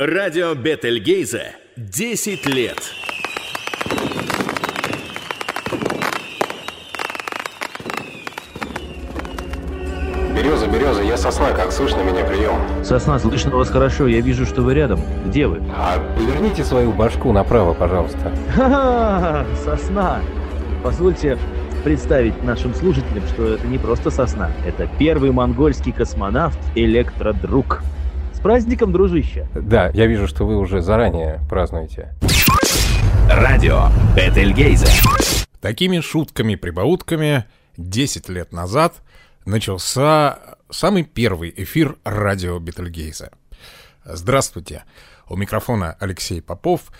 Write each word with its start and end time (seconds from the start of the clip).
Радио 0.00 0.54
Бетельгейзе 0.54 1.56
10 1.76 2.46
лет. 2.46 2.78
Береза, 10.34 10.68
береза, 10.68 11.02
я 11.02 11.18
сосна, 11.18 11.52
как 11.52 11.70
слышно 11.70 12.00
меня 12.00 12.24
прием? 12.24 12.62
Сосна, 12.82 13.18
слышно 13.18 13.50
вас 13.50 13.68
хорошо, 13.68 14.06
я 14.06 14.22
вижу, 14.22 14.46
что 14.46 14.62
вы 14.62 14.72
рядом. 14.72 15.02
Где 15.26 15.46
вы? 15.46 15.62
А 15.76 15.98
поверните 16.16 16.64
свою 16.64 16.92
башку 16.92 17.30
направо, 17.32 17.74
пожалуйста. 17.74 18.32
Ха-ха, 18.54 19.44
сосна. 19.62 20.22
Позвольте 20.82 21.36
представить 21.84 22.42
нашим 22.42 22.74
слушателям, 22.74 23.28
что 23.34 23.48
это 23.48 23.66
не 23.66 23.76
просто 23.76 24.10
сосна. 24.10 24.50
Это 24.66 24.88
первый 24.98 25.30
монгольский 25.30 25.92
космонавт 25.92 26.58
Электродруг. 26.74 27.82
С 28.40 28.42
праздником, 28.42 28.90
дружище! 28.90 29.46
Да, 29.54 29.90
я 29.92 30.06
вижу, 30.06 30.26
что 30.26 30.46
вы 30.46 30.56
уже 30.56 30.80
заранее 30.80 31.42
празднуете. 31.50 32.14
Радио 33.28 33.88
Бетельгейзе. 34.16 34.86
Такими 35.60 36.00
шутками-прибаутками 36.00 37.44
10 37.76 38.30
лет 38.30 38.50
назад 38.54 38.94
начался 39.44 40.38
самый 40.70 41.04
первый 41.04 41.52
эфир 41.54 41.98
радио 42.02 42.58
Бетельгейза. 42.58 43.30
Здравствуйте, 44.06 44.84
у 45.28 45.36
микрофона 45.36 45.98
Алексей 46.00 46.40
Попов, 46.40 46.92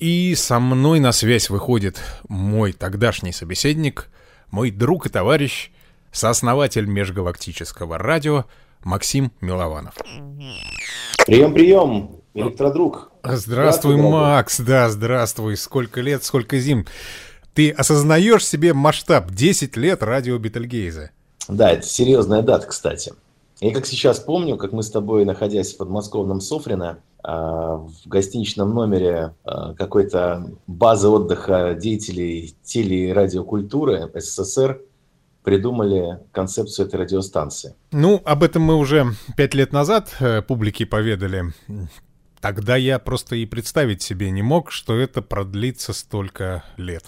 и 0.00 0.34
со 0.34 0.58
мной 0.58 0.98
на 0.98 1.12
связь 1.12 1.50
выходит 1.50 2.02
мой 2.28 2.72
тогдашний 2.72 3.30
собеседник, 3.30 4.08
мой 4.50 4.72
друг 4.72 5.06
и 5.06 5.08
товарищ, 5.08 5.70
сооснователь 6.10 6.86
межгалактического 6.86 7.96
радио 7.96 8.46
Максим 8.82 9.32
Милованов. 9.40 9.94
Прием, 11.26 11.52
прием, 11.54 12.10
электродруг. 12.34 13.10
Здравствуй, 13.22 13.52
Здравствуй, 13.52 13.96
дорогой. 13.96 14.12
Макс, 14.12 14.60
да, 14.60 14.88
здравствуй. 14.88 15.56
Сколько 15.56 16.00
лет, 16.00 16.24
сколько 16.24 16.58
зим. 16.58 16.86
Ты 17.54 17.70
осознаешь 17.70 18.46
себе 18.46 18.72
масштаб 18.72 19.30
10 19.30 19.76
лет 19.76 20.02
радио 20.02 20.38
Бетельгейза? 20.38 21.10
Да, 21.48 21.72
это 21.72 21.86
серьезная 21.86 22.42
дата, 22.42 22.66
кстати. 22.66 23.12
Я 23.60 23.74
как 23.74 23.84
сейчас 23.84 24.20
помню, 24.20 24.56
как 24.56 24.72
мы 24.72 24.82
с 24.82 24.90
тобой, 24.90 25.24
находясь 25.26 25.74
в 25.74 25.76
подмосковном 25.76 26.40
Софрино, 26.40 27.00
а, 27.22 27.76
в 27.76 27.92
гостиничном 28.06 28.70
номере 28.72 29.34
а, 29.44 29.74
какой-то 29.74 30.50
базы 30.66 31.08
отдыха 31.08 31.74
деятелей 31.78 32.54
теле- 32.62 33.10
и 33.10 33.12
радиокультуры 33.12 34.10
СССР 34.14 34.80
придумали 35.42 36.18
концепцию 36.32 36.86
этой 36.86 37.00
радиостанции. 37.00 37.74
Ну, 37.92 38.20
об 38.24 38.42
этом 38.42 38.62
мы 38.62 38.76
уже 38.76 39.14
пять 39.36 39.54
лет 39.54 39.72
назад 39.72 40.14
э, 40.20 40.42
публике 40.42 40.86
поведали. 40.86 41.52
Тогда 42.40 42.76
я 42.76 42.98
просто 42.98 43.36
и 43.36 43.46
представить 43.46 44.02
себе 44.02 44.30
не 44.30 44.42
мог, 44.42 44.70
что 44.70 44.98
это 44.98 45.22
продлится 45.22 45.92
столько 45.92 46.64
лет. 46.76 47.04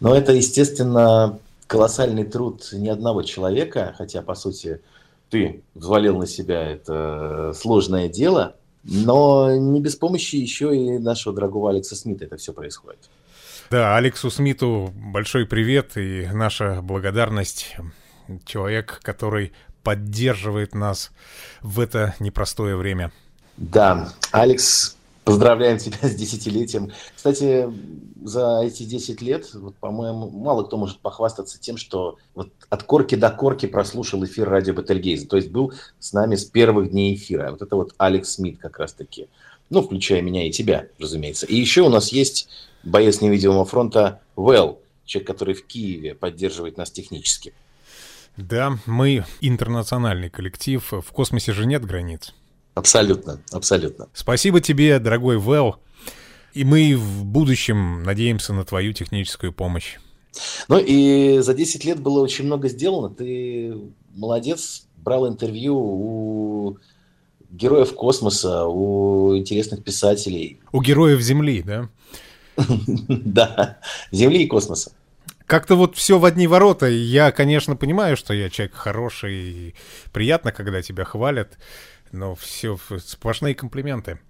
Но 0.00 0.14
это, 0.14 0.32
естественно, 0.32 1.38
колоссальный 1.66 2.24
труд 2.24 2.68
не 2.72 2.88
одного 2.88 3.22
человека, 3.22 3.94
хотя, 3.96 4.22
по 4.22 4.34
сути, 4.34 4.80
ты 5.28 5.62
взвалил 5.74 6.18
на 6.18 6.26
себя 6.26 6.62
это 6.62 7.52
сложное 7.54 8.08
дело, 8.08 8.56
но 8.82 9.54
не 9.54 9.80
без 9.80 9.94
помощи 9.94 10.36
еще 10.36 10.76
и 10.76 10.98
нашего 10.98 11.34
дорогого 11.34 11.70
Алекса 11.70 11.94
Смита 11.94 12.24
это 12.24 12.36
все 12.36 12.52
происходит. 12.52 13.08
Да, 13.70 13.96
Алексу 13.96 14.32
Смиту 14.32 14.92
большой 14.96 15.46
привет 15.46 15.96
и 15.96 16.26
наша 16.32 16.82
благодарность. 16.82 17.76
Человек, 18.44 18.98
который 19.04 19.52
поддерживает 19.84 20.74
нас 20.74 21.12
в 21.62 21.78
это 21.78 22.16
непростое 22.18 22.74
время. 22.74 23.12
Да, 23.56 24.12
Алекс, 24.32 24.96
поздравляем 25.22 25.78
тебя 25.78 25.98
с 26.02 26.16
десятилетием. 26.16 26.90
Кстати, 27.14 27.68
за 28.24 28.62
эти 28.64 28.82
10 28.82 29.22
лет, 29.22 29.48
вот, 29.54 29.76
по-моему, 29.76 30.28
мало 30.30 30.64
кто 30.64 30.76
может 30.76 30.98
похвастаться 30.98 31.60
тем, 31.60 31.76
что 31.76 32.18
вот 32.34 32.50
от 32.70 32.82
корки 32.82 33.14
до 33.14 33.30
корки 33.30 33.66
прослушал 33.66 34.24
эфир 34.24 34.48
радио 34.48 34.74
Бетельгейза. 34.74 35.28
То 35.28 35.36
есть 35.36 35.50
был 35.50 35.72
с 36.00 36.12
нами 36.12 36.34
с 36.34 36.44
первых 36.44 36.90
дней 36.90 37.14
эфира. 37.14 37.52
Вот 37.52 37.62
это 37.62 37.76
вот 37.76 37.94
Алекс 37.98 38.30
Смит 38.30 38.58
как 38.58 38.80
раз-таки. 38.80 39.28
Ну, 39.68 39.80
включая 39.80 40.22
меня 40.22 40.48
и 40.48 40.50
тебя, 40.50 40.88
разумеется. 40.98 41.46
И 41.46 41.54
еще 41.54 41.82
у 41.82 41.88
нас 41.88 42.10
есть 42.10 42.48
боец 42.82 43.20
невидимого 43.20 43.64
фронта 43.64 44.20
Вэл, 44.36 44.80
человек, 45.04 45.26
который 45.26 45.54
в 45.54 45.66
Киеве 45.66 46.14
поддерживает 46.14 46.76
нас 46.76 46.90
технически. 46.90 47.52
Да, 48.36 48.78
мы 48.86 49.24
интернациональный 49.40 50.30
коллектив, 50.30 50.82
в 50.90 51.12
космосе 51.12 51.52
же 51.52 51.66
нет 51.66 51.84
границ. 51.84 52.34
Абсолютно, 52.74 53.40
абсолютно. 53.52 54.08
Спасибо 54.14 54.60
тебе, 54.60 54.98
дорогой 54.98 55.38
Вэл. 55.38 55.76
И 56.54 56.64
мы 56.64 56.96
в 56.96 57.24
будущем 57.24 58.02
надеемся 58.02 58.52
на 58.52 58.64
твою 58.64 58.92
техническую 58.92 59.52
помощь. 59.52 59.98
Ну 60.68 60.78
и 60.78 61.38
за 61.40 61.54
10 61.54 61.84
лет 61.84 62.00
было 62.00 62.20
очень 62.20 62.46
много 62.46 62.68
сделано. 62.68 63.10
Ты 63.10 63.74
молодец, 64.14 64.86
брал 64.96 65.28
интервью 65.28 65.76
у 65.76 66.78
героев 67.50 67.94
космоса, 67.94 68.64
у 68.66 69.36
интересных 69.36 69.82
писателей. 69.84 70.60
У 70.72 70.80
героев 70.80 71.20
Земли, 71.20 71.62
да? 71.62 71.88
Да, 73.08 73.78
Земли 74.10 74.44
и 74.44 74.46
космоса. 74.46 74.92
Как-то 75.46 75.74
вот 75.74 75.96
все 75.96 76.18
в 76.18 76.24
одни 76.24 76.46
ворота. 76.46 76.86
Я, 76.86 77.32
конечно, 77.32 77.74
понимаю, 77.74 78.16
что 78.16 78.32
я 78.32 78.50
человек 78.50 78.74
хороший 78.74 79.34
и 79.34 79.74
приятно, 80.12 80.52
когда 80.52 80.80
тебя 80.80 81.04
хвалят, 81.04 81.58
но 82.12 82.36
все 82.36 82.78
сплошные 83.04 83.54
комплименты. 83.54 84.20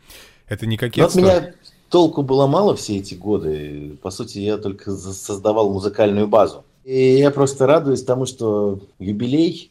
Это 0.48 0.66
не 0.66 0.76
от 0.76 0.80
кокетство. 0.80 1.18
меня 1.18 1.52
толку 1.90 2.22
было 2.22 2.46
мало 2.46 2.74
все 2.74 2.96
эти 2.96 3.14
годы. 3.14 3.98
По 4.02 4.10
сути, 4.10 4.38
я 4.38 4.56
только 4.56 4.92
создавал 4.92 5.70
музыкальную 5.70 6.26
базу. 6.26 6.64
И 6.84 7.16
я 7.18 7.30
просто 7.30 7.66
радуюсь 7.66 8.02
тому, 8.02 8.24
что 8.24 8.80
юбилей, 8.98 9.70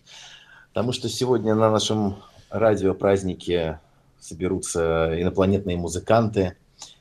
тому, 0.73 0.91
что 0.91 1.09
сегодня 1.09 1.55
на 1.55 1.71
нашем 1.71 2.17
радиопразднике 2.49 3.79
соберутся 4.19 5.19
инопланетные 5.19 5.77
музыканты, 5.77 6.55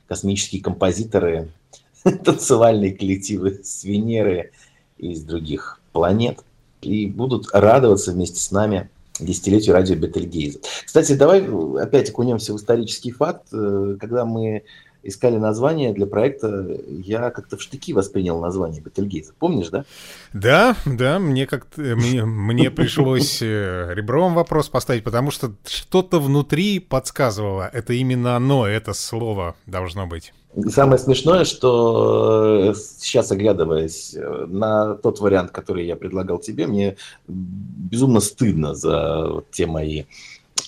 космические 0.09 0.61
композиторы, 0.61 1.49
танцевальные 2.03 2.93
коллективы 2.93 3.61
с 3.63 3.83
Венеры 3.85 4.51
и 4.97 5.11
из 5.11 5.23
других 5.23 5.79
планет. 5.93 6.39
И 6.81 7.05
будут 7.05 7.47
радоваться 7.53 8.11
вместе 8.11 8.39
с 8.39 8.51
нами 8.51 8.89
десятилетию 9.19 9.75
радио 9.75 9.95
Бетельгейза. 9.95 10.59
Кстати, 10.85 11.13
давай 11.13 11.45
опять 11.81 12.09
окунемся 12.09 12.53
в 12.53 12.57
исторический 12.57 13.11
факт. 13.11 13.47
Э, 13.53 13.97
Когда 13.99 14.25
мы 14.25 14.63
искали 15.03 15.37
название 15.37 15.93
для 15.93 16.05
проекта, 16.05 16.67
я 16.87 17.29
как-то 17.31 17.57
в 17.57 17.61
штыки 17.61 17.93
воспринял 17.93 18.39
название 18.39 18.81
Бетельгейза. 18.81 19.33
Помнишь, 19.37 19.69
да? 19.69 19.85
Да, 20.33 20.75
да, 20.85 21.19
мне 21.19 21.47
как-то 21.47 21.81
мне, 21.81 22.25
мне 22.25 22.71
пришлось 22.71 23.41
э, 23.41 23.93
ребром 23.93 24.33
вопрос 24.33 24.69
поставить, 24.69 25.03
потому 25.03 25.31
что 25.31 25.53
что-то 25.65 26.19
внутри 26.19 26.79
подсказывало, 26.79 27.69
это 27.71 27.93
именно 27.93 28.35
оно, 28.35 28.67
это 28.67 28.93
слово 28.93 29.55
должно 29.65 30.07
быть. 30.07 30.33
Самое 30.67 30.97
смешное, 30.97 31.45
что 31.45 32.71
э, 32.71 32.73
сейчас 32.75 33.31
оглядываясь 33.31 34.15
э, 34.15 34.45
на 34.47 34.95
тот 34.95 35.19
вариант, 35.19 35.51
который 35.51 35.85
я 35.85 35.95
предлагал 35.95 36.39
тебе, 36.39 36.65
мне 36.65 36.97
безумно 37.27 38.19
стыдно 38.19 38.73
за 38.73 39.43
те 39.51 39.67
мои 39.67 40.05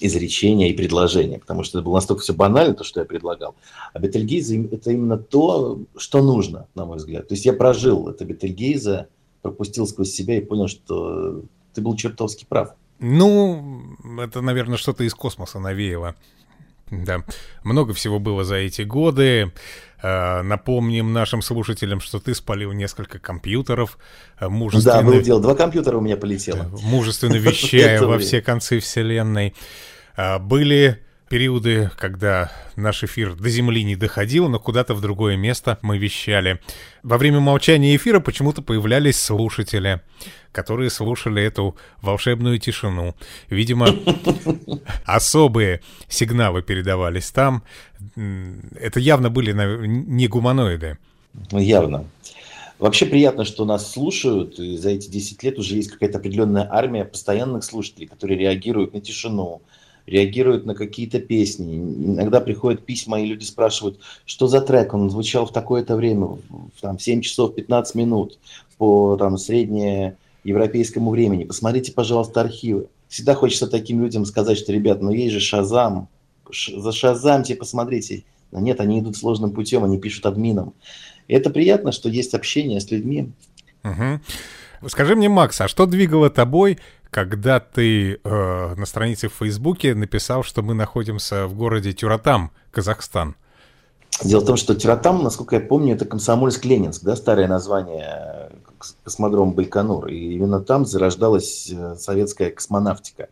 изречения 0.02 0.70
и 0.70 0.74
предложения, 0.74 1.40
потому 1.40 1.64
что 1.64 1.78
это 1.80 1.86
было 1.86 1.96
настолько 1.96 2.22
все 2.22 2.34
банально, 2.34 2.74
то, 2.74 2.84
что 2.84 3.00
я 3.00 3.06
предлагал. 3.06 3.56
А 3.94 4.00
Бетельгейзе 4.00 4.56
им- 4.56 4.70
это 4.72 4.92
именно 4.92 5.18
то, 5.18 5.80
что 5.96 6.22
нужно, 6.22 6.68
на 6.76 6.86
мой 6.86 6.98
взгляд. 6.98 7.28
То 7.28 7.34
есть 7.34 7.46
я 7.46 7.54
прожил 7.54 8.10
это 8.10 8.26
Бетельгейза, 8.26 9.08
пропустил 9.42 9.88
сквозь 9.88 10.12
себя 10.12 10.38
и 10.38 10.42
понял, 10.42 10.68
что 10.68 11.44
ты 11.74 11.82
был 11.82 11.96
чертовски 11.96 12.46
прав. 12.48 12.74
Ну, 13.00 13.98
это, 14.20 14.42
наверное, 14.42 14.78
что-то 14.78 15.04
из 15.04 15.14
космоса 15.14 15.60
навеяло. 15.60 16.16
Да, 16.92 17.24
много 17.64 17.94
всего 17.94 18.20
было 18.20 18.44
за 18.44 18.56
эти 18.56 18.82
годы. 18.82 19.54
Э, 20.02 20.42
Напомним 20.42 21.14
нашим 21.14 21.42
слушателям, 21.42 22.02
что 22.02 22.20
ты 22.20 22.34
спалил 22.34 22.72
несколько 22.72 23.20
компьютеров, 23.20 23.98
э, 24.36 24.42
Да, 24.42 24.50
мужественно, 24.50 25.04
было 25.04 25.22
дело. 25.22 25.42
Два 25.42 25.56
компьютера 25.56 25.98
у 25.98 26.02
меня 26.02 26.18
полетело. 26.18 26.70
мужественно 26.84 27.36
вещая 27.38 28.02
во 28.02 28.18
все 28.18 28.42
концы 28.42 28.80
вселенной. 28.80 29.56
А, 30.16 30.40
Были 30.40 31.00
периоды, 31.32 31.90
когда 31.98 32.52
наш 32.76 33.06
эфир 33.06 33.36
до 33.36 33.48
Земли 33.48 33.86
не 33.86 33.96
доходил, 33.96 34.50
но 34.50 34.60
куда-то 34.60 34.94
в 34.94 35.00
другое 35.00 35.38
место 35.38 35.80
мы 35.82 35.98
вещали. 35.98 36.60
Во 37.04 37.18
время 37.18 37.40
молчания 37.40 37.96
эфира 37.96 38.20
почему-то 38.20 38.62
появлялись 38.62 39.18
слушатели, 39.18 40.02
которые 40.52 40.90
слушали 40.90 41.42
эту 41.42 41.78
волшебную 42.02 42.60
тишину. 42.60 43.16
Видимо, 43.50 43.88
особые 45.06 45.80
сигналы 46.10 46.64
передавались 46.64 47.32
там. 47.32 47.64
Это 48.78 49.00
явно 49.00 49.30
были 49.30 49.54
не 49.88 50.28
гуманоиды. 50.28 50.98
Ну, 51.50 51.60
явно. 51.60 52.04
Вообще 52.78 53.06
приятно, 53.06 53.46
что 53.46 53.64
нас 53.64 53.90
слушают, 53.90 54.60
и 54.60 54.76
за 54.76 54.90
эти 54.90 55.08
10 55.08 55.42
лет 55.44 55.58
уже 55.58 55.76
есть 55.76 55.92
какая-то 55.92 56.18
определенная 56.18 56.68
армия 56.70 57.06
постоянных 57.06 57.64
слушателей, 57.64 58.08
которые 58.08 58.38
реагируют 58.38 58.94
на 58.94 59.00
тишину, 59.00 59.62
реагируют 60.06 60.66
на 60.66 60.76
какие-то 60.76 61.20
песни. 61.20 61.78
Иногда 61.78 62.42
приходят 62.42 62.86
письма, 62.86 63.22
и 63.22 63.26
люди 63.26 63.44
спрашивают, 63.44 64.00
что 64.26 64.48
за 64.48 64.62
трек, 64.62 64.94
он 64.94 65.10
звучал 65.10 65.46
в 65.46 65.54
такое-то 65.54 65.96
время, 65.96 66.38
там, 66.80 67.00
7 67.00 67.22
часов 67.22 67.56
15 67.56 67.96
минут 67.96 68.40
по 68.78 69.16
там, 69.18 69.38
среднее 69.38 70.18
европейскому 70.44 71.12
времени. 71.12 71.44
Посмотрите, 71.44 71.92
пожалуйста, 71.92 72.42
архивы. 72.42 72.88
Всегда 73.08 73.36
хочется 73.36 73.68
таким 73.68 74.02
людям 74.02 74.26
сказать, 74.26 74.58
что, 74.58 74.72
ребят, 74.72 75.02
ну 75.02 75.12
есть 75.12 75.34
же 75.34 75.40
Шазам, 75.40 76.08
за 76.52 76.92
Шазамте 76.92 77.56
посмотрите. 77.56 78.24
Но 78.52 78.60
нет, 78.60 78.80
они 78.80 79.00
идут 79.00 79.18
сложным 79.18 79.52
путем, 79.52 79.84
они 79.84 79.98
пишут 79.98 80.26
админам. 80.26 80.74
И 81.28 81.34
это 81.34 81.50
приятно, 81.50 81.92
что 81.92 82.10
есть 82.10 82.34
общение 82.34 82.80
с 82.80 82.92
людьми. 82.92 83.32
Угу. 83.84 84.90
Скажи 84.90 85.16
мне, 85.16 85.30
Макс, 85.30 85.60
а 85.62 85.68
что 85.68 85.86
двигало 85.86 86.30
тобой, 86.30 86.80
когда 87.12 87.60
ты 87.60 88.14
э, 88.24 88.76
на 88.76 88.86
странице 88.86 89.28
в 89.28 89.34
Фейсбуке 89.34 89.94
написал, 89.94 90.44
что 90.44 90.64
мы 90.64 90.74
находимся 90.74 91.46
в 91.46 91.54
городе 91.56 91.92
Тюратам, 91.92 92.52
Казахстан? 92.72 93.36
Дело 94.24 94.40
в 94.42 94.46
том, 94.46 94.56
что 94.56 94.76
Тюратам, 94.76 95.22
насколько 95.24 95.56
я 95.56 95.62
помню, 95.62 95.96
это 95.96 96.06
Комсомольск-Ленинск, 96.06 97.04
да, 97.04 97.16
старое 97.16 97.48
название 97.48 98.52
космодром 99.04 99.54
Байконур. 99.54 100.08
И 100.08 100.34
именно 100.34 100.62
там 100.62 100.86
зарождалась 100.86 101.70
э, 101.70 101.96
советская 102.00 102.50
космонавтика 102.50 103.28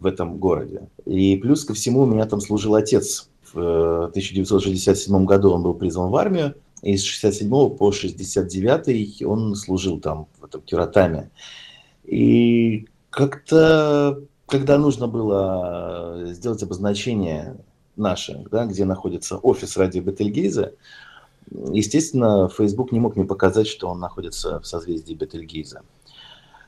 в 0.00 0.06
этом 0.06 0.38
городе. 0.38 0.88
И 1.04 1.36
плюс 1.36 1.64
ко 1.64 1.74
всему 1.74 2.02
у 2.02 2.06
меня 2.06 2.24
там 2.26 2.40
служил 2.40 2.74
отец. 2.74 3.28
В 3.52 4.06
1967 4.06 5.14
э, 5.14 5.24
году 5.24 5.52
он 5.52 5.62
был 5.62 5.74
призван 5.74 6.10
в 6.10 6.16
армию, 6.16 6.54
и 6.82 6.96
с 6.96 7.02
67 7.02 7.50
по 7.76 7.92
69 7.92 9.22
он 9.22 9.54
служил 9.54 10.00
там, 10.00 10.28
в 10.40 10.44
этом 10.44 10.62
Тюратаме. 10.62 11.30
И 12.04 12.86
как-то, 13.18 14.22
когда 14.46 14.78
нужно 14.78 15.08
было 15.08 16.22
сделать 16.26 16.62
обозначение 16.62 17.56
наше, 17.96 18.44
да, 18.52 18.64
где 18.64 18.84
находится 18.84 19.38
офис 19.38 19.76
радио 19.76 20.02
Бетельгейза, 20.02 20.74
естественно, 21.50 22.48
Facebook 22.48 22.92
не 22.92 23.00
мог 23.00 23.16
мне 23.16 23.24
показать, 23.24 23.66
что 23.66 23.88
он 23.88 23.98
находится 23.98 24.60
в 24.60 24.66
созвездии 24.68 25.14
Бетельгейза 25.14 25.82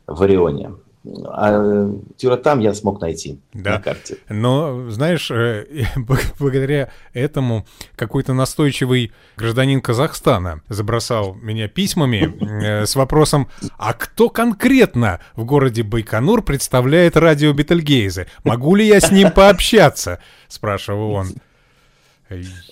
в 0.08 0.20
Орионе. 0.20 0.74
А 1.02 1.90
Тюратам 2.18 2.60
я 2.60 2.74
смог 2.74 3.00
найти 3.00 3.38
да. 3.54 3.72
на 3.72 3.80
карте. 3.80 4.18
Но, 4.28 4.90
знаешь, 4.90 5.30
э, 5.30 5.64
благодаря 6.38 6.90
этому 7.14 7.66
какой-то 7.96 8.34
настойчивый 8.34 9.12
гражданин 9.36 9.80
Казахстана 9.80 10.60
забросал 10.68 11.34
меня 11.34 11.68
письмами 11.68 12.36
э, 12.62 12.84
с 12.84 12.96
вопросом, 12.96 13.48
а 13.78 13.94
кто 13.94 14.28
конкретно 14.28 15.20
в 15.36 15.44
городе 15.44 15.82
Байконур 15.82 16.42
представляет 16.42 17.16
радио 17.16 17.54
Бетельгейзе? 17.54 18.26
Могу 18.44 18.74
ли 18.74 18.86
я 18.86 19.00
с 19.00 19.10
ним 19.10 19.30
пообщаться? 19.32 20.18
Спрашивал 20.48 21.12
он. 21.12 21.28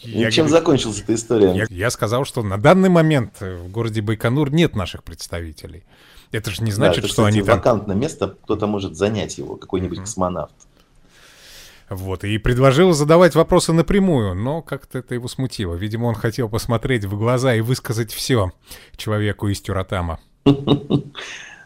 Я, 0.02 0.30
чем 0.30 0.48
закончилась 0.48 1.00
эта 1.00 1.14
история? 1.14 1.52
Я, 1.52 1.66
я 1.70 1.90
сказал, 1.90 2.24
что 2.24 2.42
на 2.42 2.58
данный 2.58 2.90
момент 2.90 3.40
в 3.40 3.70
городе 3.70 4.02
Байконур 4.02 4.52
нет 4.52 4.76
наших 4.76 5.02
представителей. 5.02 5.84
Это 6.30 6.50
же 6.50 6.62
не 6.62 6.70
значит, 6.70 7.02
да, 7.02 7.06
это, 7.06 7.08
что 7.08 7.22
кстати, 7.22 7.36
они 7.38 7.46
там... 7.46 7.56
вакантное 7.56 7.96
место, 7.96 8.36
кто-то 8.44 8.66
может 8.66 8.96
занять 8.96 9.38
его, 9.38 9.56
какой-нибудь 9.56 9.98
mm-hmm. 9.98 10.02
космонавт. 10.02 10.54
Вот, 11.88 12.22
и 12.24 12.36
предложил 12.36 12.92
задавать 12.92 13.34
вопросы 13.34 13.72
напрямую, 13.72 14.34
но 14.34 14.60
как-то 14.60 14.98
это 14.98 15.14
его 15.14 15.26
смутило. 15.26 15.74
Видимо, 15.74 16.06
он 16.06 16.14
хотел 16.14 16.48
посмотреть 16.48 17.06
в 17.06 17.16
глаза 17.16 17.54
и 17.54 17.62
высказать 17.62 18.12
все 18.12 18.52
человеку 18.96 19.48
из 19.48 19.60
Тюратама. 19.60 20.20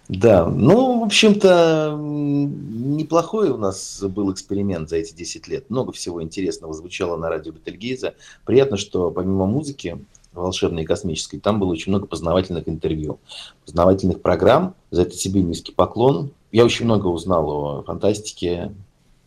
Да, 0.09 0.47
ну, 0.47 1.01
в 1.01 1.05
общем-то, 1.05 1.97
неплохой 1.99 3.49
у 3.51 3.57
нас 3.57 4.03
был 4.03 4.31
эксперимент 4.33 4.91
за 4.91 4.97
эти 4.97 5.15
10 5.15 5.49
лет. 5.49 5.71
Много 5.71 5.93
всего 5.93 6.23
интересного 6.23 6.75
звучало 6.75 7.17
на 7.17 7.31
радио 7.31 7.53
Бетельгейза. 7.53 8.15
Приятно, 8.45 8.77
что 8.77 9.11
помимо 9.11 9.47
музыки 9.47 10.05
волшебной 10.33 10.83
и 10.83 10.87
космической, 10.87 11.39
там 11.39 11.61
было 11.61 11.71
очень 11.71 11.93
много 11.93 12.07
познавательных 12.07 12.69
интервью, 12.69 13.19
познавательных 13.65 14.21
программ. 14.23 14.75
За 14.91 15.03
это 15.03 15.17
тебе 15.17 15.43
низкий 15.43 15.73
поклон. 15.73 16.31
Я 16.51 16.65
очень 16.65 16.85
много 16.85 17.07
узнал 17.07 17.51
о 17.51 17.83
фантастике, 17.83 18.73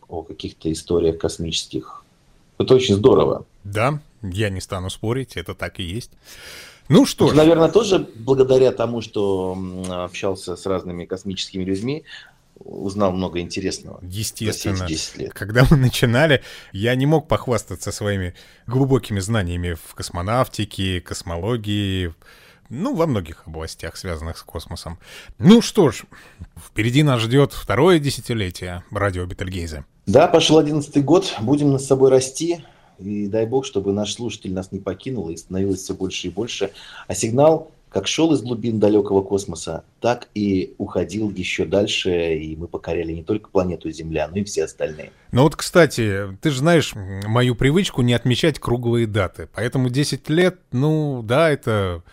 о 0.07 0.23
каких-то 0.23 0.71
историях 0.71 1.17
космических. 1.17 2.03
Это 2.57 2.75
очень 2.75 2.95
здорово. 2.95 3.45
Да, 3.63 3.99
я 4.21 4.49
не 4.49 4.61
стану 4.61 4.89
спорить, 4.89 5.35
это 5.35 5.55
так 5.55 5.79
и 5.79 5.83
есть. 5.83 6.11
Ну 6.87 7.05
что 7.05 7.29
ж. 7.29 7.33
Наверное, 7.33 7.69
тоже 7.69 8.07
благодаря 8.15 8.71
тому, 8.71 9.01
что 9.01 9.57
общался 9.89 10.55
с 10.55 10.65
разными 10.67 11.05
космическими 11.05 11.63
людьми, 11.63 12.03
узнал 12.55 13.11
много 13.11 13.39
интересного. 13.39 13.99
Естественно. 14.03 14.87
лет. 15.15 15.33
Когда 15.33 15.65
мы 15.69 15.77
начинали, 15.77 16.41
я 16.71 16.95
не 16.95 17.05
мог 17.05 17.27
похвастаться 17.27 17.91
своими 17.91 18.33
глубокими 18.67 19.19
знаниями 19.19 19.73
в 19.73 19.95
космонавтике, 19.95 21.01
космологии, 21.01 22.13
ну, 22.69 22.95
во 22.95 23.05
многих 23.05 23.43
областях, 23.47 23.95
связанных 23.97 24.37
с 24.37 24.43
космосом. 24.43 24.99
Ну 25.37 25.61
что 25.61 25.91
ж, 25.91 26.03
впереди 26.57 27.03
нас 27.03 27.21
ждет 27.21 27.53
второе 27.53 27.99
десятилетие 27.99 28.83
радио 28.91 29.25
Бетельгейзе. 29.25 29.85
Да, 30.05 30.27
пошел 30.27 30.57
одиннадцатый 30.57 31.03
год, 31.03 31.35
будем 31.41 31.71
над 31.71 31.81
собой 31.81 32.09
расти, 32.09 32.63
и 32.97 33.27
дай 33.27 33.45
бог, 33.45 33.65
чтобы 33.65 33.91
наш 33.91 34.13
слушатель 34.13 34.53
нас 34.53 34.71
не 34.71 34.79
покинул 34.79 35.29
и 35.29 35.37
становилось 35.37 35.81
все 35.81 35.93
больше 35.93 36.27
и 36.27 36.29
больше. 36.29 36.71
А 37.07 37.15
сигнал 37.15 37.71
как 37.95 38.07
шел 38.07 38.33
из 38.33 38.41
глубин 38.41 38.77
далекого 38.77 39.21
космоса, 39.21 39.85
так 40.01 40.27
и 40.35 40.75
уходил 40.79 41.29
еще 41.29 41.63
дальше, 41.63 42.35
и 42.35 42.53
мы 42.57 42.67
покоряли 42.67 43.13
не 43.13 43.23
только 43.23 43.49
планету 43.49 43.89
Земля, 43.89 44.27
но 44.27 44.35
и 44.35 44.43
все 44.43 44.65
остальные. 44.65 45.13
Ну 45.31 45.43
вот, 45.43 45.55
кстати, 45.55 46.37
ты 46.41 46.49
же 46.49 46.57
знаешь 46.57 46.91
мою 46.93 47.55
привычку 47.55 48.01
не 48.01 48.13
отмечать 48.13 48.59
круглые 48.59 49.07
даты, 49.07 49.47
поэтому 49.55 49.89
10 49.89 50.27
лет, 50.27 50.59
ну 50.73 51.21
да, 51.23 51.49
это 51.49 52.03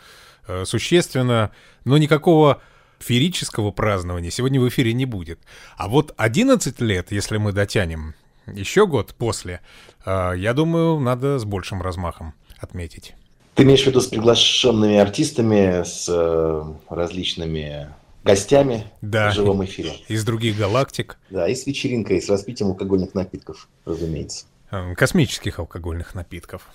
э, 0.47 0.65
существенно, 0.67 1.51
но 1.85 1.99
никакого 1.99 2.63
феерического 3.01 3.73
празднования 3.73 4.31
сегодня 4.31 4.61
в 4.61 4.69
эфире 4.69 4.93
не 4.93 5.05
будет. 5.05 5.41
А 5.77 5.89
вот 5.89 6.15
11 6.17 6.81
лет, 6.81 7.11
если 7.11 7.39
мы 7.39 7.51
дотянем, 7.51 8.15
еще 8.47 8.87
год 8.87 9.17
после, 9.19 9.61
э, 10.07 10.35
я 10.37 10.55
думаю, 10.55 11.01
надо 11.01 11.41
с 11.41 11.45
большим 11.45 11.83
размахом 11.83 12.35
отметить. 12.61 13.17
Ты 13.55 13.65
имеешь 13.65 13.83
в 13.83 13.87
виду 13.87 14.01
с 14.01 14.07
приглашенными 14.07 14.97
артистами, 14.97 15.85
с 15.85 16.07
э, 16.09 16.63
различными 16.89 17.89
гостями 18.25 18.87
да, 19.03 19.31
в 19.31 19.35
живом 19.35 19.65
эфире. 19.65 19.93
Из 20.09 20.25
других 20.25 20.57
галактик. 20.57 21.19
Да, 21.29 21.49
и 21.49 21.55
с 21.55 21.67
вечеринкой, 21.67 22.19
и 22.19 22.21
с 22.21 22.29
распитием 22.31 22.71
алкогольных 22.71 23.15
напитков, 23.15 23.69
разумеется. 23.85 24.47
Эм, 24.71 24.95
космических 24.95 25.59
алкогольных 25.59 26.15
напитков. 26.15 26.69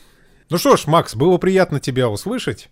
Ну 0.50 0.58
что 0.58 0.78
ж, 0.78 0.86
Макс, 0.86 1.16
было 1.16 1.38
приятно 1.38 1.80
тебя 1.80 2.10
услышать. 2.10 2.70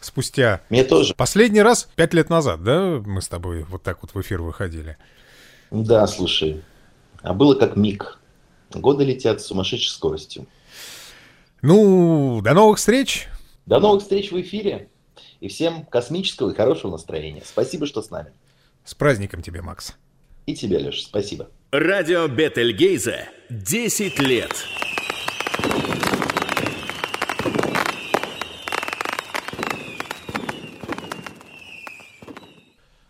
Спустя... 0.00 0.60
Мне 0.70 0.84
тоже. 0.84 1.14
Последний 1.14 1.60
раз 1.60 1.88
пять 1.96 2.14
лет 2.14 2.30
назад, 2.30 2.62
да, 2.62 3.02
мы 3.04 3.20
с 3.20 3.28
тобой 3.28 3.64
вот 3.64 3.82
так 3.82 3.98
вот 4.02 4.14
в 4.14 4.20
эфир 4.20 4.40
выходили? 4.40 4.96
Да, 5.72 6.06
слушай. 6.06 6.62
А 7.22 7.34
было 7.34 7.54
как 7.54 7.76
миг. 7.76 8.18
Годы 8.72 9.04
летят 9.04 9.40
с 9.40 9.46
сумасшедшей 9.46 9.90
скоростью. 9.90 10.46
Ну, 11.60 12.40
до 12.42 12.54
новых 12.54 12.78
встреч. 12.78 13.28
До 13.68 13.80
новых 13.80 14.00
встреч 14.00 14.32
в 14.32 14.40
эфире. 14.40 14.88
И 15.40 15.48
всем 15.48 15.84
космического 15.84 16.52
и 16.52 16.54
хорошего 16.54 16.92
настроения. 16.92 17.42
Спасибо, 17.44 17.84
что 17.84 18.00
с 18.00 18.10
нами. 18.10 18.32
С 18.82 18.94
праздником 18.94 19.42
тебе, 19.42 19.60
Макс. 19.60 19.94
И 20.46 20.54
тебя, 20.54 20.78
Леша, 20.78 21.02
спасибо. 21.02 21.50
Радио 21.70 22.28
Бетельгейза 22.28 23.28
10 23.50 24.20
лет. 24.20 24.52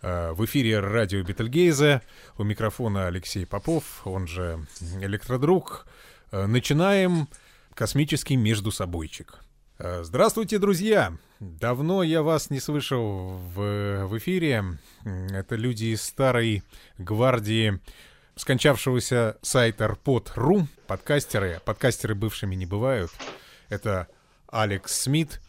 А, 0.03 0.33
в 0.33 0.45
эфире 0.45 0.81
радио 0.81 1.23
Бетельгейза. 1.23 2.03
У 2.37 2.43
микрофона 2.43 3.07
Алексей 3.07 3.47
Попов, 3.47 4.05
он 4.05 4.27
же 4.27 4.67
Электродруг. 5.01 5.87
А, 6.33 6.49
начинаем 6.49 7.29
космический 7.75 8.35
междусобойчик. 8.35 9.39
Э, 9.81 10.03
здравствуйте, 10.03 10.59
друзья! 10.59 11.13
Давно 11.39 12.03
я 12.03 12.23
вас 12.23 12.51
не 12.51 12.59
слышал 12.59 13.39
в, 13.55 14.07
в 14.07 14.19
эфире. 14.19 14.65
Это 15.05 15.55
люди 15.55 15.87
из 15.87 16.03
старой 16.03 16.65
гвардии 16.99 17.79
скончавшегося 18.35 19.39
сайта 19.41 19.85
rpod.ru, 19.85 20.67
подкастеры. 20.89 21.61
Подкастеры 21.65 22.17
бывшими 22.17 22.57
не 22.57 22.67
бывают. 22.67 23.13
Это 23.69 24.09
Алекс 24.49 24.93
Смит 24.93 25.41